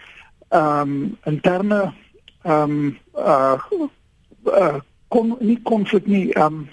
[0.49, 1.93] ehm um, interne
[2.43, 3.61] ehm um, uh,
[4.45, 4.75] uh
[5.09, 6.69] kon nie konflik nie ehm um,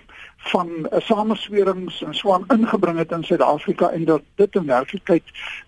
[0.50, 5.24] van uh, sameswerings en so aan ingebring het in Suid-Afrika en dat dit in werklikheid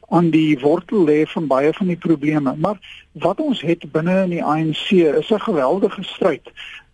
[0.10, 2.56] aan die wortel lê van baie van die probleme.
[2.58, 2.80] Maar
[3.12, 6.52] wat ons het binne in die ANC is 'n geweldige stryd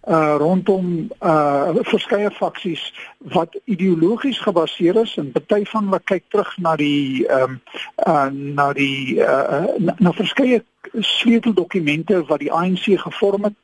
[0.07, 6.53] uh rondom uh verskeie faksies wat ideologies gebaseer is en party van hulle kyk terug
[6.57, 7.61] na die ehm um,
[8.07, 13.57] uh na die uh na, na verskeie sleuteldokumente wat die ANC gevorm het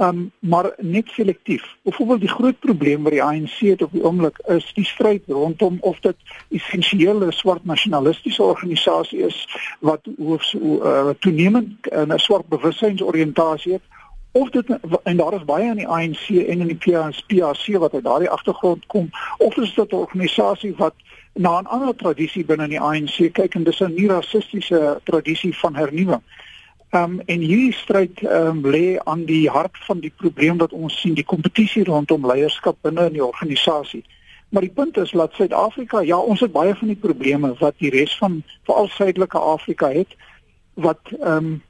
[0.00, 1.64] um, maar net selektief.
[1.82, 5.76] Byvoorbeeld die groot probleem wat die ANC het op die oomblik is die stryd rondom
[5.80, 6.16] of dit
[6.50, 9.48] essensiële swart nasionalistiese organisasie is
[9.80, 13.82] wat hoofs uh, toenemend 'n swart bewussynsoriëntasie het
[14.32, 16.94] of dit en daar is baie aan die ANC en in die
[17.26, 20.94] PAC wat uit daardie agtergrond kom of is dit 'n organisasie wat
[21.32, 25.74] na 'n ander tradisie binne die ANC kyk en dis 'n nie rassistiese tradisie van
[25.74, 26.22] hernuwing.
[26.94, 31.16] Um, en hierdie stryd um, lê aan die hart van die probleem wat ons sien,
[31.18, 34.04] die kompetisie rondom leierskap binne in die organisasie.
[34.54, 37.90] Maar die punt is dat Suid-Afrika, ja, ons het baie van die probleme wat die
[37.90, 40.14] res van veral Suidelike Afrika het
[40.74, 41.62] wat ehm um,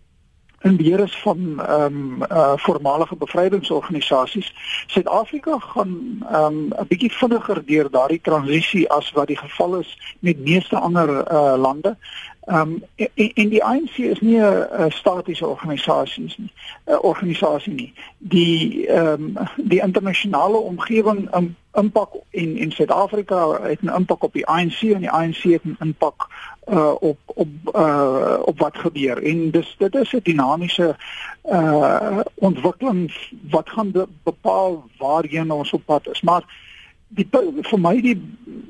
[0.65, 4.53] in beheer is van ehm um, uh voormalige bevrydingsorganisasies.
[4.87, 5.93] Suid-Afrika gaan
[6.29, 10.79] ehm um, 'n bietjie vinniger deur daardie transisie as wat die geval is met meeste
[10.79, 11.97] ander uh lande.
[12.45, 16.53] Ehm um, en, en die ANC is nie 'n statiese organisasie nie.
[16.87, 17.93] 'n organisasie nie.
[18.19, 24.33] Die ehm um, die internasionale omgewing um, impak in in Suid-Afrika het 'n impak op
[24.33, 26.29] die ANC en die ANC het 'n impak
[26.69, 29.23] uh op op uh op wat gebeur.
[29.23, 30.97] En dis dit is 'n dinamiese
[31.45, 36.21] uh ontwikkeling wat gaan bepaal waarheen ons op pad is.
[36.21, 36.45] Maar
[37.09, 37.29] die
[37.63, 38.17] vir my die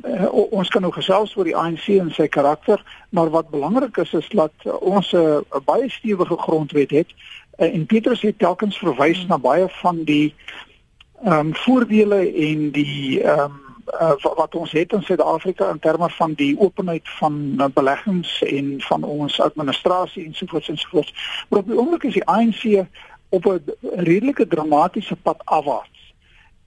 [0.04, 4.12] uh, ons kan nou gesels oor die ANC en sy karakter, maar wat belangrik is
[4.12, 7.10] is dat uh, ons 'n uh, baie stewige grondwet het
[7.58, 9.28] uh, en Petrus het telkens verwys hmm.
[9.28, 10.34] na baie van die
[11.24, 13.60] ehm um, voordele en die ehm um,
[14.00, 18.80] uh, wat ons het in Suid-Afrika in terme van die openheid van uh, beleggings en
[18.80, 21.14] van ons administrasie ensovoorts ensovoorts.
[21.48, 22.86] Maar op die oomblik is die ANC
[23.28, 26.03] op 'n redelike dramatiese pad afwaarts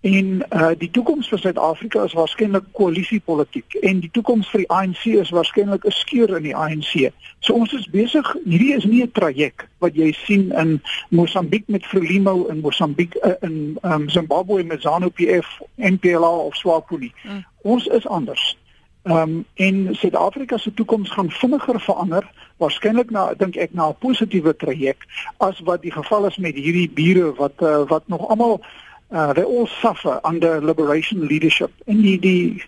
[0.02, 5.06] En uh die toekoms vir Suid-Afrika is waarskynlik koalisiepolitiek en die toekoms vir die ANC
[5.06, 7.10] is waarskynlik 'n skeur in die ANC.
[7.40, 11.86] So ons is besig, hierdie is nie 'n traject wat jy sien in Mosambiek met
[11.86, 17.14] Frelimo in Mosambiek uh, in um, Zimbabwe met ZANU-PF, MPLA of SWAPO nie.
[17.24, 17.46] Mm.
[17.62, 18.58] Ons is anders.
[19.04, 23.98] Ehm um, en Suid-Afrika se toekoms gaan vinniger verander, waarskynlik na dink ek na 'n
[24.00, 25.08] positiewe traject
[25.38, 28.62] as wat die geval is met hierdie bure wat uh, wat nog almal
[29.12, 31.72] uh, they all suffer under liberation leadership.
[31.86, 32.64] En die die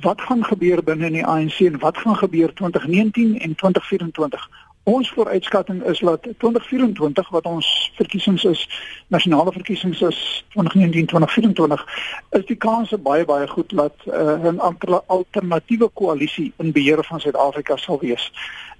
[0.00, 4.48] wat gaan gebeur binne die ANC en wat gaan gebeur 2019 en 2024
[4.88, 8.62] ons vooruitskatting is dat 2024 wat ons verkiesings is
[9.06, 11.84] nasionale verkiesings is 2019 2024
[12.30, 14.60] is die kans baie baie goed dat uh, 'n
[15.06, 18.32] alternatiewe koalisie in beheer van Suid-Afrika sal wees.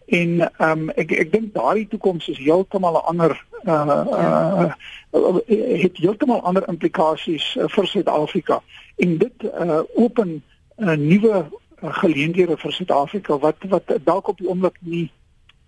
[0.06, 4.72] En ehm um, ek ek dink daardie toekoms is heeltemal 'n ander uh, uh,
[5.12, 5.36] uh
[5.84, 8.62] het heeltemal ander implikasies uh, vir Suid-Afrika.
[8.96, 10.42] En dit uh open
[10.76, 11.44] 'n uh, nuwe
[11.82, 15.10] uh, geleenthede vir Suid-Afrika wat wat dalk op die oomblik nie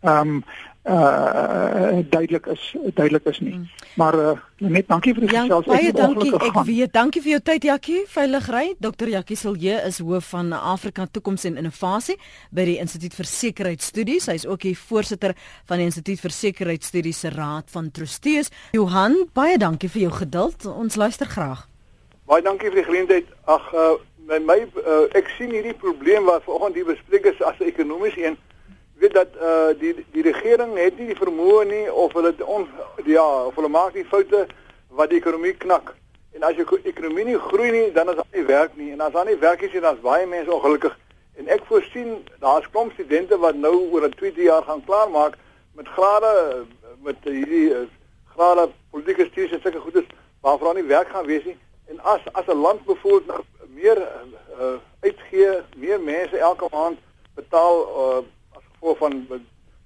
[0.01, 0.45] ehm um,
[0.85, 3.55] uh duidelik is duidelik is nie.
[3.55, 3.69] Mm.
[3.95, 5.67] Maar uh net dankie vir die gesels.
[5.67, 6.33] Baie dankie.
[6.35, 7.99] Ek weet, dankie vir jou tyd Jakkie.
[8.09, 8.65] Veilig ry.
[8.81, 9.09] Dr.
[9.13, 12.17] Jakkie Silje is hoof van Afrika Toekoms en Innovasie
[12.51, 14.31] by die Instituut vir Sekuriteitsstudies.
[14.33, 15.37] Hy is ook die voorsitter
[15.69, 18.49] van die Instituut vir Sekuriteitsstudies se Raad van Trustees.
[18.73, 20.65] Johan, baie dankie vir jou geduld.
[20.65, 21.67] Ons luister graag.
[22.25, 23.35] Baie dankie vir die geleentheid.
[23.45, 23.99] Ag uh
[24.31, 28.25] my my uh, ek sien hierdie probleem wat vanoggend hier bespreek is as 'n ekonomiese
[28.25, 28.37] een
[29.01, 32.69] weet dat uh die die regering het nie die vermoë nie of hulle on,
[33.05, 34.47] ja, of hulle maak die foute
[34.89, 35.95] wat die ekonomie knak.
[36.37, 38.91] En as jy ekonomie nie groei nie, dan is daar nie werk nie.
[38.93, 40.99] En as daar nie werk is nie, dan is baie mense ongelukkig.
[41.41, 45.39] En ek voorsien daar's klomp studente wat nou oor 'n 2 jaar gaan klaarmaak
[45.75, 46.67] met grade
[47.03, 47.87] met hierdie uh,
[48.35, 50.05] grade politieke studies en sulke goedes
[50.41, 51.57] waarvoor nie werk gaan wees nie.
[51.89, 53.23] En as as 'n land bevoel
[53.69, 53.99] meer
[54.61, 56.99] uh, uitgee, meer mense elke maand
[57.35, 58.23] betaal uh,
[58.81, 59.27] voor van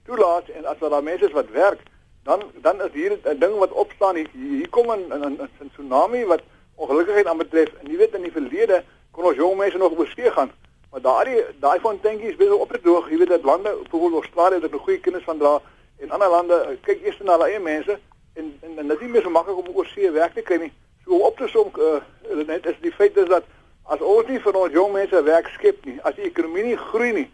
[0.04, 1.80] toelaat en as daar mense is wat werk,
[2.22, 6.24] dan dan is hier 'n ding wat opstaan hier, hier kom 'n 'n 'n tsunami
[6.24, 6.42] wat
[6.74, 7.70] ongelukkigheid aanbetref.
[7.80, 10.50] En jy weet in die verlede kon ons jong mense nog op see gaan,
[10.90, 13.10] maar daai daai fonteinkie is besig op te droog.
[13.10, 15.60] Jy weet dat lande, byvoorbeeld Australië, het 'n goeie kennis van dra
[15.98, 17.98] en ander lande kyk eers na hulle eie mense
[18.34, 20.56] en en, en dit is nie meer so maklik om oor see werk te kry
[20.56, 20.72] nie.
[21.04, 22.00] So op te som uh,
[22.46, 23.44] net is die feit is dat
[23.82, 27.12] as ons nie vir ons jong mense werk skep nie, as die ekonomie nie groei
[27.12, 27.30] nie,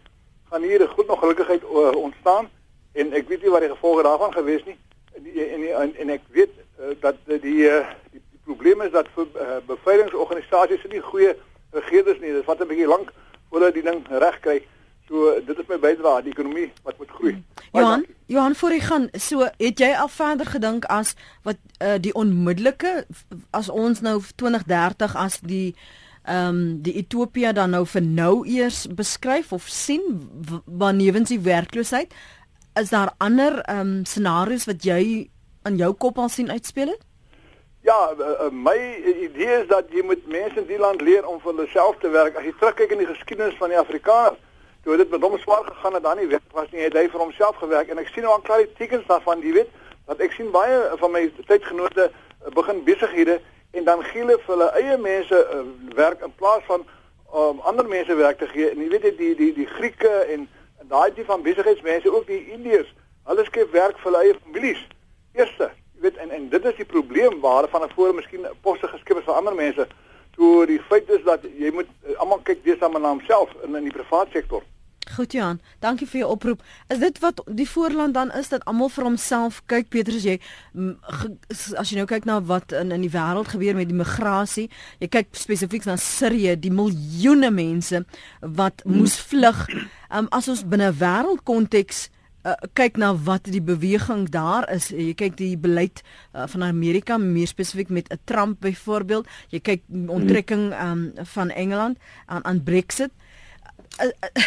[0.51, 2.49] gaan hier 'n groot ongelukkigheid uh, ontstaan
[2.93, 4.77] en ek weet nie wat die gevolge daarvan gewees nie
[5.13, 7.69] en en en, en ek weet uh, dat die die,
[8.11, 11.35] die die probleem is dat vir uh, beveiligingsorganisasies nie goeie
[11.71, 12.33] regerders nie.
[12.33, 13.11] Dit vat 'n bietjie lank
[13.49, 14.61] voordat die ding reg kry.
[15.07, 17.43] So dit is my bydrae aan die ekonomie wat moet groei.
[17.71, 22.13] Johan, Johan voor ek gaan, so het jy al verder gedink as wat uh, die
[22.13, 23.05] onmiddellike
[23.51, 25.75] as ons nou 2030 as die
[26.23, 30.29] ehm um, die Ethiopië dan nou vir nou eers beskryf of sien
[30.65, 32.13] wanneer die werkloosheid
[32.79, 35.29] is daar ander ehm um, scenario's wat jy
[35.63, 37.01] in jou kop al sien uitspeel het?
[37.81, 41.53] Ja, uh, my idee is dat jy moet mense in die land leer om vir
[41.53, 42.35] hulle self te werk.
[42.37, 44.37] As jy terugkyk in die geskiedenis van die Afrikaners,
[44.85, 47.21] toe dit met hom swaar gegaan het, dan nie werk was nie, het hy vir
[47.21, 49.73] homself gewerk en ek sien nou al klaar die tekens daarvan, jy weet,
[50.09, 52.07] dat ek sien baie van my tydgenote
[52.53, 53.39] begin besighede
[53.71, 55.61] en dan gee hulle vir hulle eie mense uh,
[55.95, 56.83] werk in plaas van
[57.31, 58.69] om um, ander mense werk te gee.
[58.69, 60.49] En jy weet die die die Grieke en,
[60.91, 62.89] daai tipe van besigheidsmense, ook die Indiërs,
[63.29, 64.81] hulle skep werk vir hulle eie families.
[65.39, 69.21] Eerste, jy weet en en dit is die probleem waar van tevore miskien poste geskep
[69.21, 69.87] is vir ander mense.
[70.35, 73.79] Toe die feit is dat jy moet uh, almal kyk dis aan na homself in
[73.79, 74.67] in die private sektor.
[75.15, 76.61] Goed Jan, dankie vir jou oproep.
[76.87, 80.37] Is dit wat die voorland dan is dat almal vir homself kyk Peter as jy
[81.79, 84.69] as jy nou kyk na wat in in die wêreld gebeur met die migrasie,
[85.03, 88.03] jy kyk spesifiek na Sirië, die miljoene mense
[88.41, 89.65] wat moes vlug.
[90.11, 92.07] Um, as ons binne wêreldkonteks
[92.45, 97.17] uh, kyk na wat die beweging daar is, jy kyk die beleid uh, van Amerika
[97.21, 103.11] meer spesifiek met 'n Trump byvoorbeeld, jy kyk onttrekking um, van Engeland aan aan Brexit.
[103.99, 104.43] Uh, uh,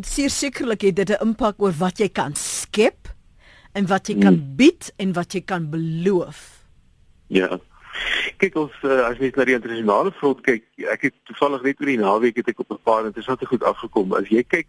[0.00, 3.08] sekerlik het dit 'n impak oor wat jy kan skep
[3.72, 4.56] en wat jy kan hmm.
[4.56, 6.64] bied en wat jy kan beloof.
[7.26, 7.60] Ja.
[8.36, 11.90] Kyk ons uh, as jy na die internasionale front kyk, ek het toevallig net oor
[11.92, 14.12] die naweek het ek op 'n paar interessante goed afgekom.
[14.12, 14.68] As jy kyk,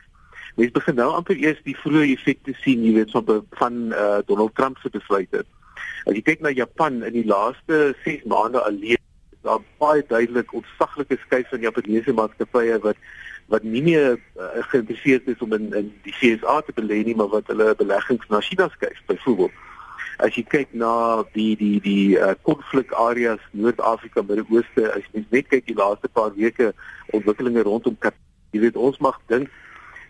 [0.55, 4.55] mens begin nou amper eers die vroeë effekte sien, jy weet, van van uh, Donald
[4.55, 5.45] Trump se besluite.
[6.05, 8.99] As jy kyk na Japan in die laaste 6 maande alleen,
[9.43, 12.97] daar baie duidelik ontsaglike skuif van Japaneese maatskappye wat
[13.47, 17.31] wat nie meer uh, geïnteresseerd is om in in die FSA te belê nie, maar
[17.33, 19.51] wat hulle beleggings na China skuif byvoorbeeld.
[20.17, 25.65] As jy kyk na die die die uh, konflikareas Noord-Afrika, Midde-Ooste, as jy net kyk
[25.67, 26.73] die laaste paar weke
[27.11, 27.97] ontwikkelinge rondom
[28.53, 29.49] jy weet ons mag dink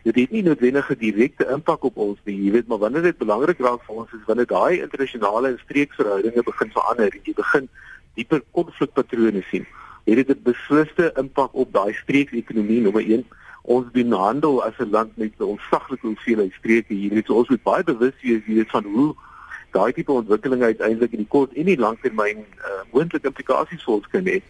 [0.04, 2.36] dit het nie noodwendig 'n direkte impak op ons nie.
[2.44, 6.44] Jy weet maar wanneer dit belangrik raak vir ons is wanneer daai internasionale en streeksverhoudinge
[6.44, 7.70] begin verander en jy begin
[8.16, 9.66] dieper konflikpatrone sien.
[10.04, 13.26] Het dit 'n besliste impak op daai streeksekonomie nommer 1.
[13.62, 17.10] Ons doen handel as 'n land met 'n onsaglike hoeveelheid streke hier.
[17.10, 19.16] Dit is ons moet baie bewus wees jy weet van hoe
[19.72, 24.08] daai tipe ontwikkeling uiteindelik in die kort en die langtermyn uh, moontlike implikasies vir ons
[24.08, 24.42] kan hê.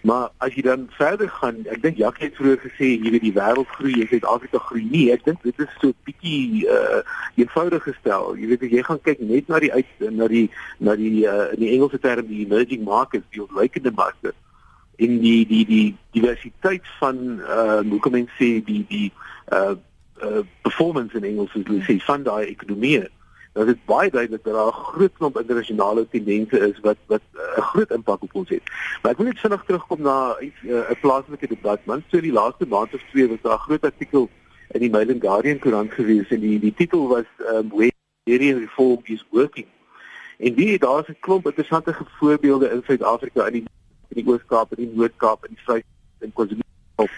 [0.00, 3.34] Maar as jy dan verder gaan, ek dink Jacques het vroeër gesê jy weet die
[3.36, 5.06] wêreld groei en Suid-Afrika groei nie.
[5.12, 7.00] Ek dink dit is so bietjie uh
[7.40, 8.36] eenvoudig gestel.
[8.36, 10.46] Jy weet as jy gaan kyk net na die uit na die
[10.78, 14.32] na die uh in die Engelse term die emerging markets, die ontwikkelende markte
[15.00, 15.86] in die die die
[16.16, 19.12] diversiteit van uh hoe kan mens sê die die
[19.52, 19.74] uh
[20.22, 23.00] uh performance in Engels is hulle sê van daai ekonomie
[23.52, 27.40] dat dit baie duidelik dat daar 'n groot klomp internasionale tendense is wat wat eh,
[27.40, 28.62] 'n uh, groot impak op ons het.
[29.02, 31.84] Maar ek wil net vinnig terugkom na 'n uh, plaaslike debat.
[31.84, 34.28] Man, so die laaste maand of twee was daar 'n groot artikel
[34.70, 37.92] in die Mail and Guardian koerant gewees en die die titel was um, Where
[38.24, 39.66] Area Reform is Working.
[40.38, 43.64] En die daar is 'n klomp interessante voorbeelde in Suid-Afrika in die
[44.10, 47.12] in die Oos-Kaap, in die Noord-Kaap, in die Vryheid en KwaZulu-Natal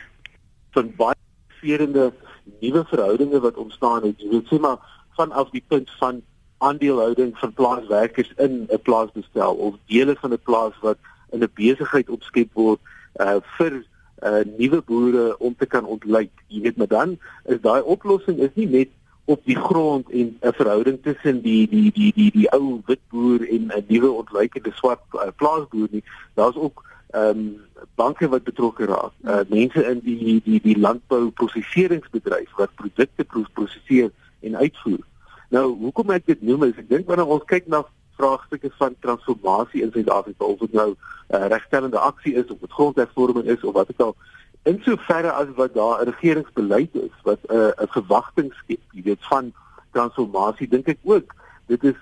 [0.77, 1.21] van baie
[1.61, 2.13] verende
[2.61, 4.21] nuwe verhoudinge wat ontstaan het.
[4.21, 4.79] Jy weet sê maar
[5.19, 6.23] vanaf die punt van
[6.63, 10.99] aandeelhouding van plaaswerkers in 'n plaasbestel of dele van 'n plaas wat
[11.31, 12.81] in 'n besigheid opskep word
[13.21, 13.85] uh vir
[14.23, 16.31] uh nuwe boere om te kan ontluik.
[16.47, 18.89] Jy weet, maar dan is daai oplossing is nie net
[19.33, 23.41] op die grond en 'n verhouding tussen die die die die die ou wit boer
[23.49, 26.05] en 'n nuwe ontluikende swart uh, plaasboer nie.
[26.35, 27.61] Daar's ook ehm um,
[27.95, 29.13] banke wat betrokke raak.
[29.25, 34.11] Uh mense in die die die landbou proseseringsbedryf wat produkte prosesseer
[34.41, 35.03] en uitvoer.
[35.49, 37.85] Nou, hoekom ek dit noem is ek dink wanneer ons kyk na
[38.17, 43.51] vraagstukke van transformasie in Suid-Afrika of dit nou uh, regstellende aksie is of dit grondhervorming
[43.53, 44.17] is of wat ook al
[44.65, 49.03] in soverre as wat daar 'n regeringsbeleid is wat 'n uh, 'n verwagting skep, jy
[49.03, 49.53] weet van
[49.93, 51.35] transformasie, dink ek ook
[51.67, 51.99] dit is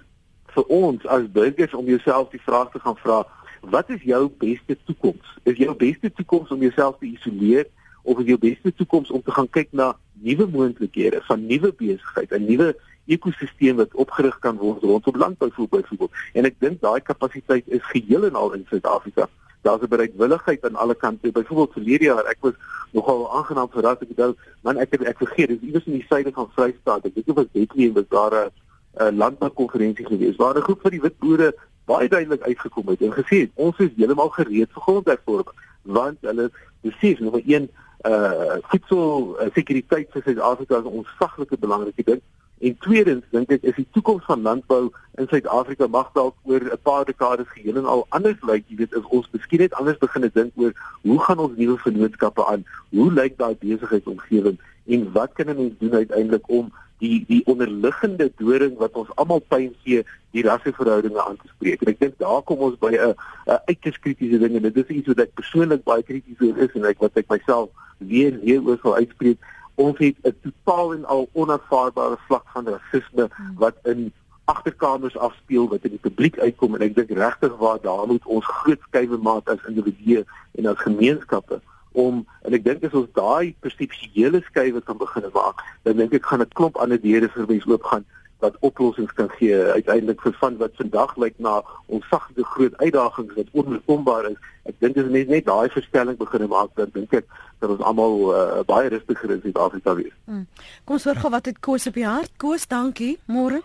[0.54, 3.26] vir ons as burgers om jouself die vraag te gaan vra,
[3.60, 5.38] wat is jou beste toekoms?
[5.42, 7.66] Is jou beste toekoms om jouself te isoleer
[8.02, 12.32] of is jou beste toekoms om te gaan kyk na nuwe moontlikhede van nuwe besigheid,
[12.32, 16.10] 'n nuwe ekosisteem wat opgerig kan word rondom landbou byvoorbeeld.
[16.32, 19.28] En ek dink daai kapasiteit is geheel en al in Suid-Afrika.
[19.62, 21.32] Daar's 'n bereidwilligheid aan alle kante.
[21.32, 22.54] Byvoorbeeld verlede jaar, ek was
[22.92, 26.32] nogal aangenaam verras ek het man ek het ek vergeet, dis iewers in die suide
[26.32, 27.04] van Vrystaat.
[27.04, 28.50] Ek weet nie of dit Bethlehem was daar
[28.98, 31.54] 'n landboukonferensie gewees waar 'n groep van die wit boere
[31.84, 36.50] baie duidelik uitgekom het en gesê het ons is heeltemal gereed vir grondhervorming want hulle
[36.86, 37.70] besef nommer 1
[38.10, 42.20] uh voedsel uh, sekuriteit vir Suid-Afrika is 'n onsaglike belangrike ding.
[42.60, 44.90] En tweedens dink ek is die toekoms van landbou
[45.20, 48.64] in Suid-Afrika mag dalk oor 'n paar dekades geheel en al anders lyk.
[48.68, 52.44] Jy weet, as ons miskien net anders begin dink oor hoe gaan ons nuwe vennootskappe
[52.46, 52.64] aan?
[52.90, 58.76] Hoe lyk daai besigheidsomgewing en wat kan ons doen uiteindelik om die die onderliggende doring
[58.76, 60.04] wat ons almal pyn gee,
[60.36, 61.80] die rasseverhoudinge aan te spreek.
[61.80, 63.14] En ek dink daar kom ons by 'n
[63.46, 66.74] 'n uiters kritiese ding en dit is iets wat ek persoonlik baie krities oor is
[66.74, 69.38] en ek wat ek myself weer weer oor sal uitspreek
[69.74, 73.54] ons het 'n totaal en al onaanvaarbare vlak van rasisme hmm.
[73.58, 74.12] wat in
[74.44, 78.46] agterkamers afspeel wat in die publiek uitkom en ek dink regtig waar daar moet ons
[78.46, 80.24] groot skuwe maak as individue
[80.58, 81.60] en as gemeenskappe
[81.92, 86.26] om en ek dink as ons daai perseptuele skuwe kan begin maak dan dink ek
[86.26, 88.04] gaan 'n klomp ander deure vir mense oopgaan
[88.40, 93.52] wat oplossings kan gee uiteindelik vir van wat vandag lyk na onsagte groot uitdagings wat
[93.52, 94.38] onoorkombaar is.
[94.68, 97.28] Ek dink as mense net daai verstelling begin maak, dan dink ek
[97.60, 100.14] dat ons almal uh, baie rustiger in Suid-Afrika wees.
[100.24, 100.46] Hmm.
[100.84, 102.32] Kom ons hoor gou wat het Koos op die hart.
[102.40, 103.16] Koos, dankie.
[103.28, 103.60] Môre.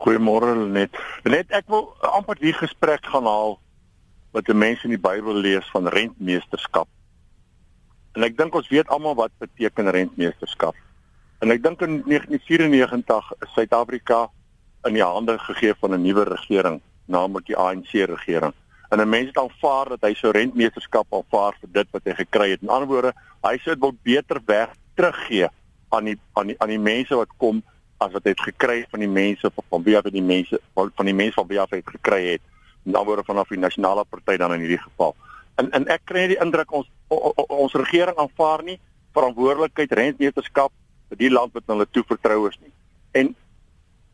[0.00, 0.94] Goeiemôre net.
[1.28, 3.58] Net ek wil amper hier gesprek gaan haal
[4.34, 6.88] wat die mense in die Bybel lees van rentmeesterskap.
[8.14, 10.78] En ek dink ons weet almal wat beteken rentmeesterskap.
[11.40, 14.26] En ek dink in 1994 is Suid-Afrika
[14.84, 18.52] in die hande gegee van 'n nuwe regering, naamlik die ANC regering.
[18.90, 22.50] En 'n mens het aanvaar dat hy sy rentmeesterskap aanvaar vir dit wat hy gekry
[22.50, 22.62] het.
[22.62, 23.12] In ander woorde,
[23.42, 25.48] hy sou dit wil beter weg teruggee
[25.88, 27.62] aan die aan die aan die mense wat kom
[27.98, 31.14] as wat hy het gekry van die mense van, wie hy die mense van die
[31.14, 32.42] mense van wie hy het gekry het.
[32.84, 35.16] In ander woorde vanaf die nasionale party dan in hierdie geval.
[35.56, 38.78] En en ek kry die indruk ons o, o, ons regering aanvaar nie
[39.12, 40.72] verantwoordelikheid rentmeesterskap
[41.18, 42.72] die land wat hulle toevertrou is nie.
[43.12, 43.34] En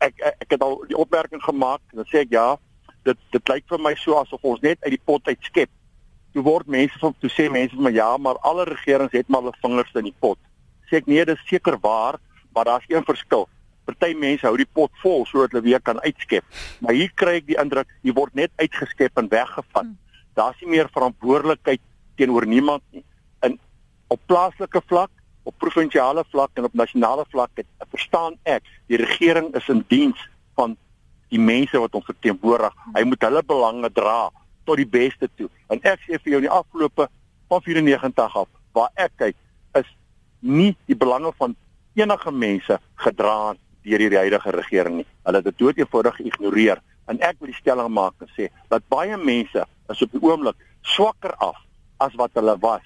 [0.01, 2.55] ek, ek ek het al die opmerking gemaak en dan sê ek ja,
[3.05, 5.69] dit dit lyk vir my so asof ons net uit die pot uit skep.
[6.33, 9.61] Toe word mense van toe sê mense maar ja, maar alle regerings het maar hulle
[9.61, 10.39] vingers in die pot.
[10.89, 12.19] Sê ek nee, dis seker waar,
[12.55, 13.47] maar daar's een verskil.
[13.87, 16.45] Party mense hou die pot vol sodat hulle weer kan uitskep.
[16.83, 19.85] Maar hier kry ek die indruk hier word net uitgeskep en weggevat.
[19.85, 19.95] Hmm.
[20.37, 21.81] Daar's nie meer verantwoordelikheid
[22.19, 23.03] teenoor niemand nie.
[23.45, 23.55] In
[24.11, 25.11] op plaaslike vlak,
[25.47, 30.19] op provinsiale vlak en op nasionale vlak het verstaan ek die regering is in diens
[30.59, 30.75] van
[31.31, 32.73] die mense wat hom verteenwoordig.
[32.95, 34.29] Hy moet hulle belange dra
[34.67, 35.47] tot die beste toe.
[35.71, 37.07] En ek sê vir jou in die afgelope
[37.51, 39.37] van 94 af waar ek kyk
[39.79, 39.87] is
[40.43, 41.55] nie die belange van
[41.97, 43.55] enige mense gedra
[43.87, 45.07] deur die huidige regering nie.
[45.23, 46.83] Hulle het dit doeteenvoudig geïgnoreer.
[47.07, 50.59] En ek wil die stelling maak en sê dat baie mense is op die oomblik
[50.83, 51.63] swakker af
[52.03, 52.83] as wat hulle was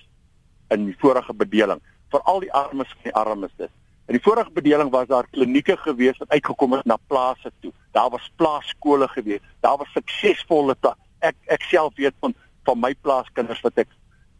[0.72, 1.82] in die vorige bedeling,
[2.12, 3.70] veral die armes en die armes dit.
[4.08, 7.72] In die vorige bedeling was daar klinieke gewees wat uitgekom het na plase toe.
[7.92, 9.40] Daar was plaaskole gewees.
[9.60, 10.76] Daar was suksesvolle
[11.22, 12.34] ek ek self weet van
[12.66, 13.90] van my plaaskinders wat ek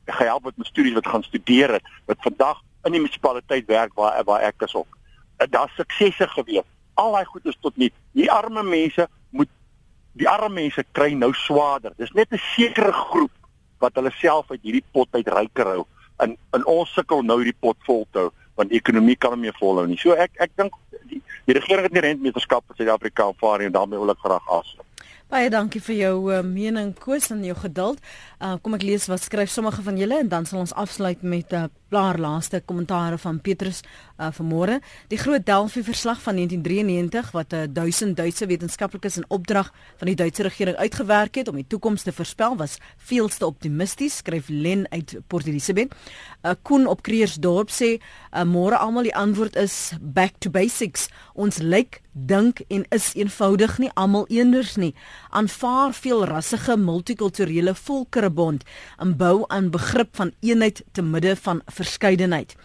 [0.06, 4.24] gehelp het met studies wat gaan studeer het wat vandag in die munisipaliteit werk waar
[4.26, 4.98] waar ek is ook.
[5.50, 6.68] Daar's suksesse gewees.
[6.94, 7.92] Al daai goed is tot nie.
[8.18, 9.50] Die arme mense moet
[10.14, 11.94] die arme mense kry nou swaarder.
[11.98, 13.32] Dis net 'n sekere groep
[13.80, 15.86] wat hulle self uit hierdie pot uit ryker hou.
[16.22, 19.42] En in ons sukkel nou hierdie pot vol te hou want die ekonomie kan hom
[19.46, 19.98] nie volhou nie.
[19.98, 20.76] So ek ek dink
[21.10, 24.88] die, die regering het nie rentmeterskap vir Suid-Afrika aanvaar en daarmee wil ek graag afsluit.
[25.32, 28.02] Baie dankie vir jou uh, mening Koos en jou geduld.
[28.42, 31.54] Uh, kom ek lees wat skryf sommige van julle en dan sal ons afsluit met
[31.54, 33.82] 'n uh, paar laaste kommentare van Petrus
[34.18, 34.80] uh, vanmôre.
[35.12, 40.08] Die groot Delphi verslag van 1993 wat 'n uh, 1000 Duitse wetenskaplikes in opdrag van
[40.08, 44.88] die Duitse regering uitgewerk het om die toekoms te voorspel was veelste optimisties, skryf Len
[44.90, 45.94] uit Port Elizabeth.
[46.42, 51.10] Uh, Koen op Kreersdorp sê uh, môre almal die antwoord is back to basics.
[51.34, 54.94] Ons lyk dink en is eenvoudig nie almal eenders nie.
[55.30, 57.76] Aanvaar veel rassige multikulturele
[58.32, 58.64] volkerebond
[58.98, 62.56] en bou aan begrip van eenheid te midde van verskeidenheid.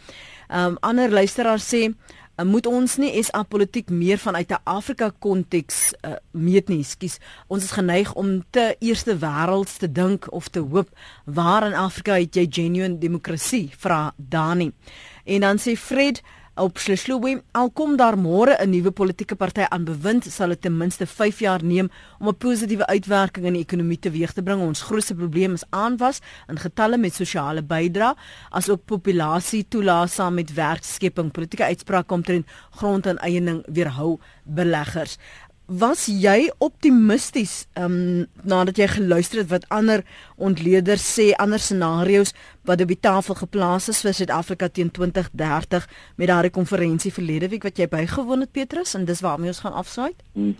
[0.48, 5.92] Um ander luisteraars sê uh, moet ons nie SA politiek meer vanuit 'n Afrika konteks
[6.04, 7.18] uh, meet nie, skus.
[7.48, 10.88] Ons is geneig om te eerste wêrelds te dink of te hoop
[11.24, 13.70] waar in Afrika het jy genuine demokrasie?
[13.78, 14.72] Vra Dani.
[15.24, 16.22] En dan sê Fred
[16.56, 20.76] op Sleslowe al kom daar môre 'n nuwe politieke party aan bewind sal dit ten
[20.76, 24.60] minste 5 jaar neem om 'n positiewe uitwerking in die ekonomie teweeg te bring.
[24.60, 28.14] Ons grootste probleem is aanwas in getalle met sosiale bydrae
[28.50, 31.30] asook populasie toelaat saam met werkskepping.
[31.30, 35.18] Politieke uitsprake omtrent grond en eiening weerhou beleggers
[35.66, 40.04] Was jy optimisties um, nadat jy geluister het wat ander
[40.38, 42.30] ontleeders sê, ander scenario's
[42.62, 45.88] wat op die tafel geplaas is vir Suid-Afrika teen 2030
[46.22, 49.74] met daardie konferensie verlede week wat jy bygewoon het Petrus en dis waarmee ons gaan
[49.74, 50.22] afsluit?
[50.38, 50.54] Hmm.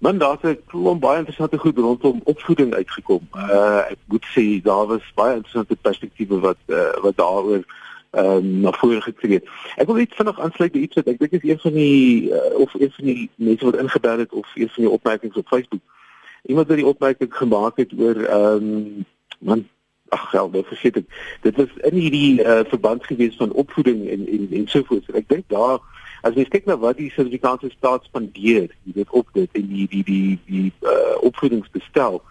[0.00, 3.28] Man daar's 'n klomp baie interessante goed rondom opvoeding uitgekom.
[3.34, 8.60] Uh ek moet sê daar was baie interessante perspektiewe wat uh, wat daaroor ehm um,
[8.60, 9.48] na vore getree het.
[9.76, 12.54] Ek wil net vinnig aansluit by iets wat ek dink is een van die uh,
[12.64, 15.84] of een van die mense wat ingebel het of een van die opmerkings op Facebook.
[16.46, 19.04] Iemand het die opmerking gemaak het oor ehm um,
[19.38, 19.68] man
[20.08, 21.06] ag geld, ek vergeet dit.
[21.44, 25.10] Dit was in hierdie uh, verband gewees van opvoeding en en en so voort.
[25.12, 25.78] Ek dink daar
[26.26, 29.86] as jy kyk na wat die Suid-Afrikaanse staat spandeer, jy weet op dit en die
[29.90, 32.22] die die die uh, opvoedingsbestel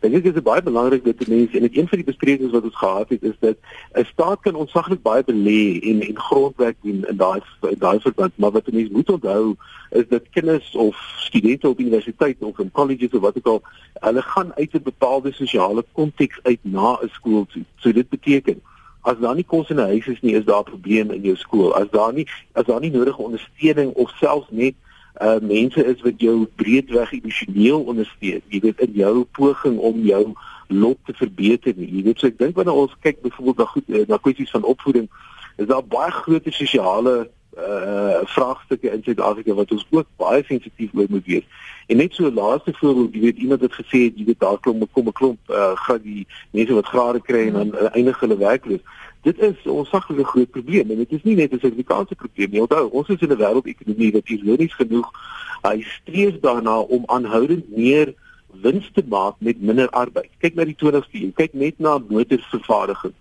[0.00, 2.62] Ek is dit baie belangrik dat die mense en dit een van die besprekings wat
[2.68, 3.56] ons gehad het is dat
[3.94, 7.40] 'n staat kan ontsaglik baie belê en en grondwerk doen in daai
[7.78, 9.56] daai verband, maar wat mense moet onthou
[9.90, 13.62] is dat kinders of studente op universiteit of in colleges of wat ook al,
[14.00, 17.64] hulle gaan uit 'n bepaalde sosiale konteks uit na 'n skool toe.
[17.76, 18.60] So dit beteken
[19.00, 21.36] as daar nie kos in 'n huis is nie, is daar 'n probleem in jou
[21.36, 21.74] skool.
[21.74, 24.74] As daar nie as daar nie nodige ondersteuning of selfs net
[25.20, 28.42] uh mense is wat jou breedweg emosioneel ondersteun.
[28.48, 30.24] Jy weet in jou poging om jou
[30.68, 31.88] lot te verbeter nie.
[31.88, 35.08] Jy weet so ek dink wanneer ons kyk byvoorbeeld na goed na kwessies van opvoeding,
[35.56, 37.16] is daar baie groot sosiale
[37.56, 41.46] uh vraagstukke in Suid-Afrika wat ons ook baie sensitief oor moet wees.
[41.88, 44.84] En net so 'n laaste voorbeeld, jy weet iemand het gesê jy weet daar kom
[44.92, 48.36] kom 'n klomp uh gaan die mense wat grade kry en dan uh, eindig hulle
[48.36, 48.84] werkloos.
[49.26, 52.60] Dit is 'n onsaglike groot probleem en dit is nie net 'n Suid-Afrikaanse probleem nie.
[52.60, 55.08] Onthou, ons is in 'n wêreldekonomie wat ironies genoeg
[55.62, 58.14] hy streef daarna om aanhoudend meer
[58.62, 60.30] wins te maak met minder arbeid.
[60.38, 63.14] Kyk na die 20ste eeu, kyk net na motorvervaardiging.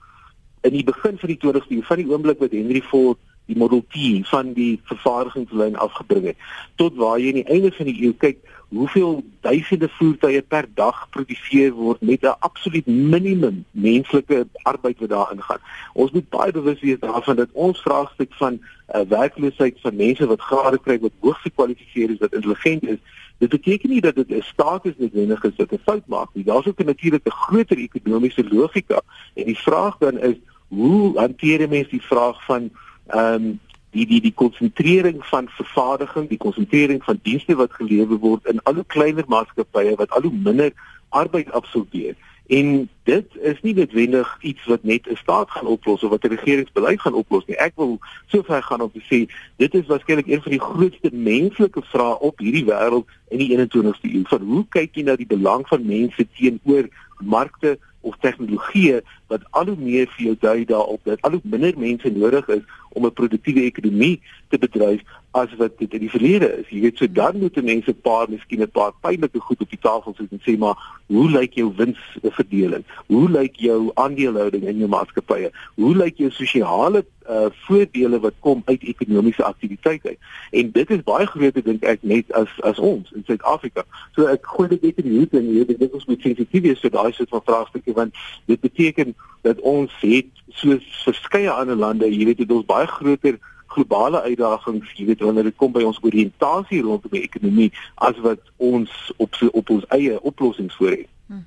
[0.61, 3.83] In die begin van die 20ste eeu, van die oomblik wat Henry Ford die Model
[3.93, 6.37] T van die vervaardigingslyn afgebring het
[6.81, 8.39] tot waar jy aan die einde van die eeu kyk
[8.75, 15.41] hoeveel duisende voertuie per dag geproduseer word met 'n absoluut minimum menslike arbeid wat daarin
[15.41, 15.61] gaan.
[15.93, 20.41] Ons moet baie bewus wees daarvan dat ons vraagstuk van uh, werkloosheid van mense wat
[20.41, 22.99] grade kry wat hoogs gekwalifiseer is, wat intelligent is,
[23.37, 26.43] dit beteken nie dat dit 'n status noodwendig is wat 'n fout maak nie.
[26.43, 29.01] Daar's ook 'n groter ekonomiese logika
[29.33, 30.35] en die vraag dan is
[30.67, 32.69] hoe hanteer mense die vraag van
[33.07, 33.59] ehm um,
[33.95, 38.81] die die die konsentrering van vervaardiging, die konsentrering van dienste wat gelewer word in al
[38.81, 40.73] hoe kleiner maatskappye wat al hoe minder
[41.15, 42.15] arbeid absorbeer.
[42.51, 46.35] En dit is nie noodwendig iets wat net 'n staat gaan oplos of wat 'n
[46.35, 47.57] regeringsbeleid gaan oplos nie.
[47.57, 51.81] Ek wil sover gaan om te sê dit is waarskynlik een van die grootste menslike
[51.81, 54.23] vrae op hierdie wêreld in die 21ste eeu.
[54.27, 56.87] Van hoe kyk jy na die belang van mense teenoor
[57.19, 61.77] markte of tegnologie wat al hoe meer vir jou dui daarop dat al hoe minder
[61.77, 62.65] mense nodig is
[62.95, 65.01] om 'n produktiewe ekonomie te bedryf
[65.31, 66.69] as wat dit in die verlede is.
[66.71, 69.79] Jy weet so dan moet mense 'n paar miskien 'n paar pynlike goed op die
[69.81, 72.83] tafel sit en sê maar hoe lyk jou winsverdeling?
[73.07, 75.51] Hoe lyk jou aandelehouding in jou maatskappye?
[75.75, 80.17] Hoe lyk jou sosiale uh voordele wat kom uit ekonomiese aktiwiteit uit?
[80.51, 83.83] En dit is baie groter dink ek net as as ons in Suid-Afrika.
[84.15, 86.61] So ek gooi dit net in die hoek en jy weet dit is met sensitief
[86.61, 88.13] wees vir daai soort van vraagstukke want
[88.45, 93.37] dit beteken dat ons het soos verskeie ander lande, jy weet dit ons baie groter
[93.75, 97.71] globale uitdagings, jy weet wanneer dit kom by ons oriëntasie rondom die ekonomie
[98.07, 101.09] as wat ons op op ons eie oplossings voor het.
[101.27, 101.43] Hm.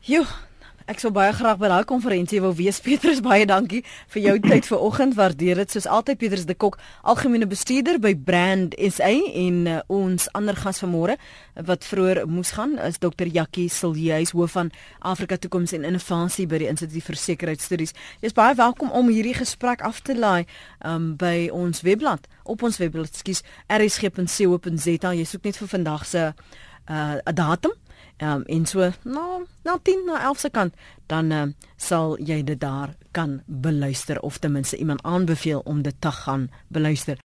[0.00, 0.22] Jo,
[0.84, 2.76] Ek sou baie graag by daai konferensie wou wees.
[2.84, 3.78] Petrus, baie dankie
[4.12, 5.14] vir jou tyd vanoggend.
[5.16, 6.76] Waardeer dit soos altyd Petrus de Kok,
[7.08, 11.16] algemene bestuurder by Brand SA en uh, ons ander gas vanmôre
[11.70, 13.30] wat vroeër moes gaan is Dr.
[13.32, 14.68] Jackie Siljehuis, hoof van
[15.00, 17.96] Afrika Toekoms en Innovasie by die Instituut vir Sekuriteitsstudies.
[18.20, 20.44] Jy is baie welkom om hierdie gesprek af te laai
[20.84, 23.40] um, by ons webblad op ons webblad, skus,
[23.72, 25.16] rsg.co.za.
[25.16, 27.72] Jy soek net vir vandag se uh, datum
[28.16, 30.74] Ehm um, en so nou nou 10 na 11 se kant
[31.06, 31.42] dan uh,
[31.76, 36.50] sal jy dit daar kan beluister of ten minste iemand aanbeveel om dit te gaan
[36.68, 37.18] beluister.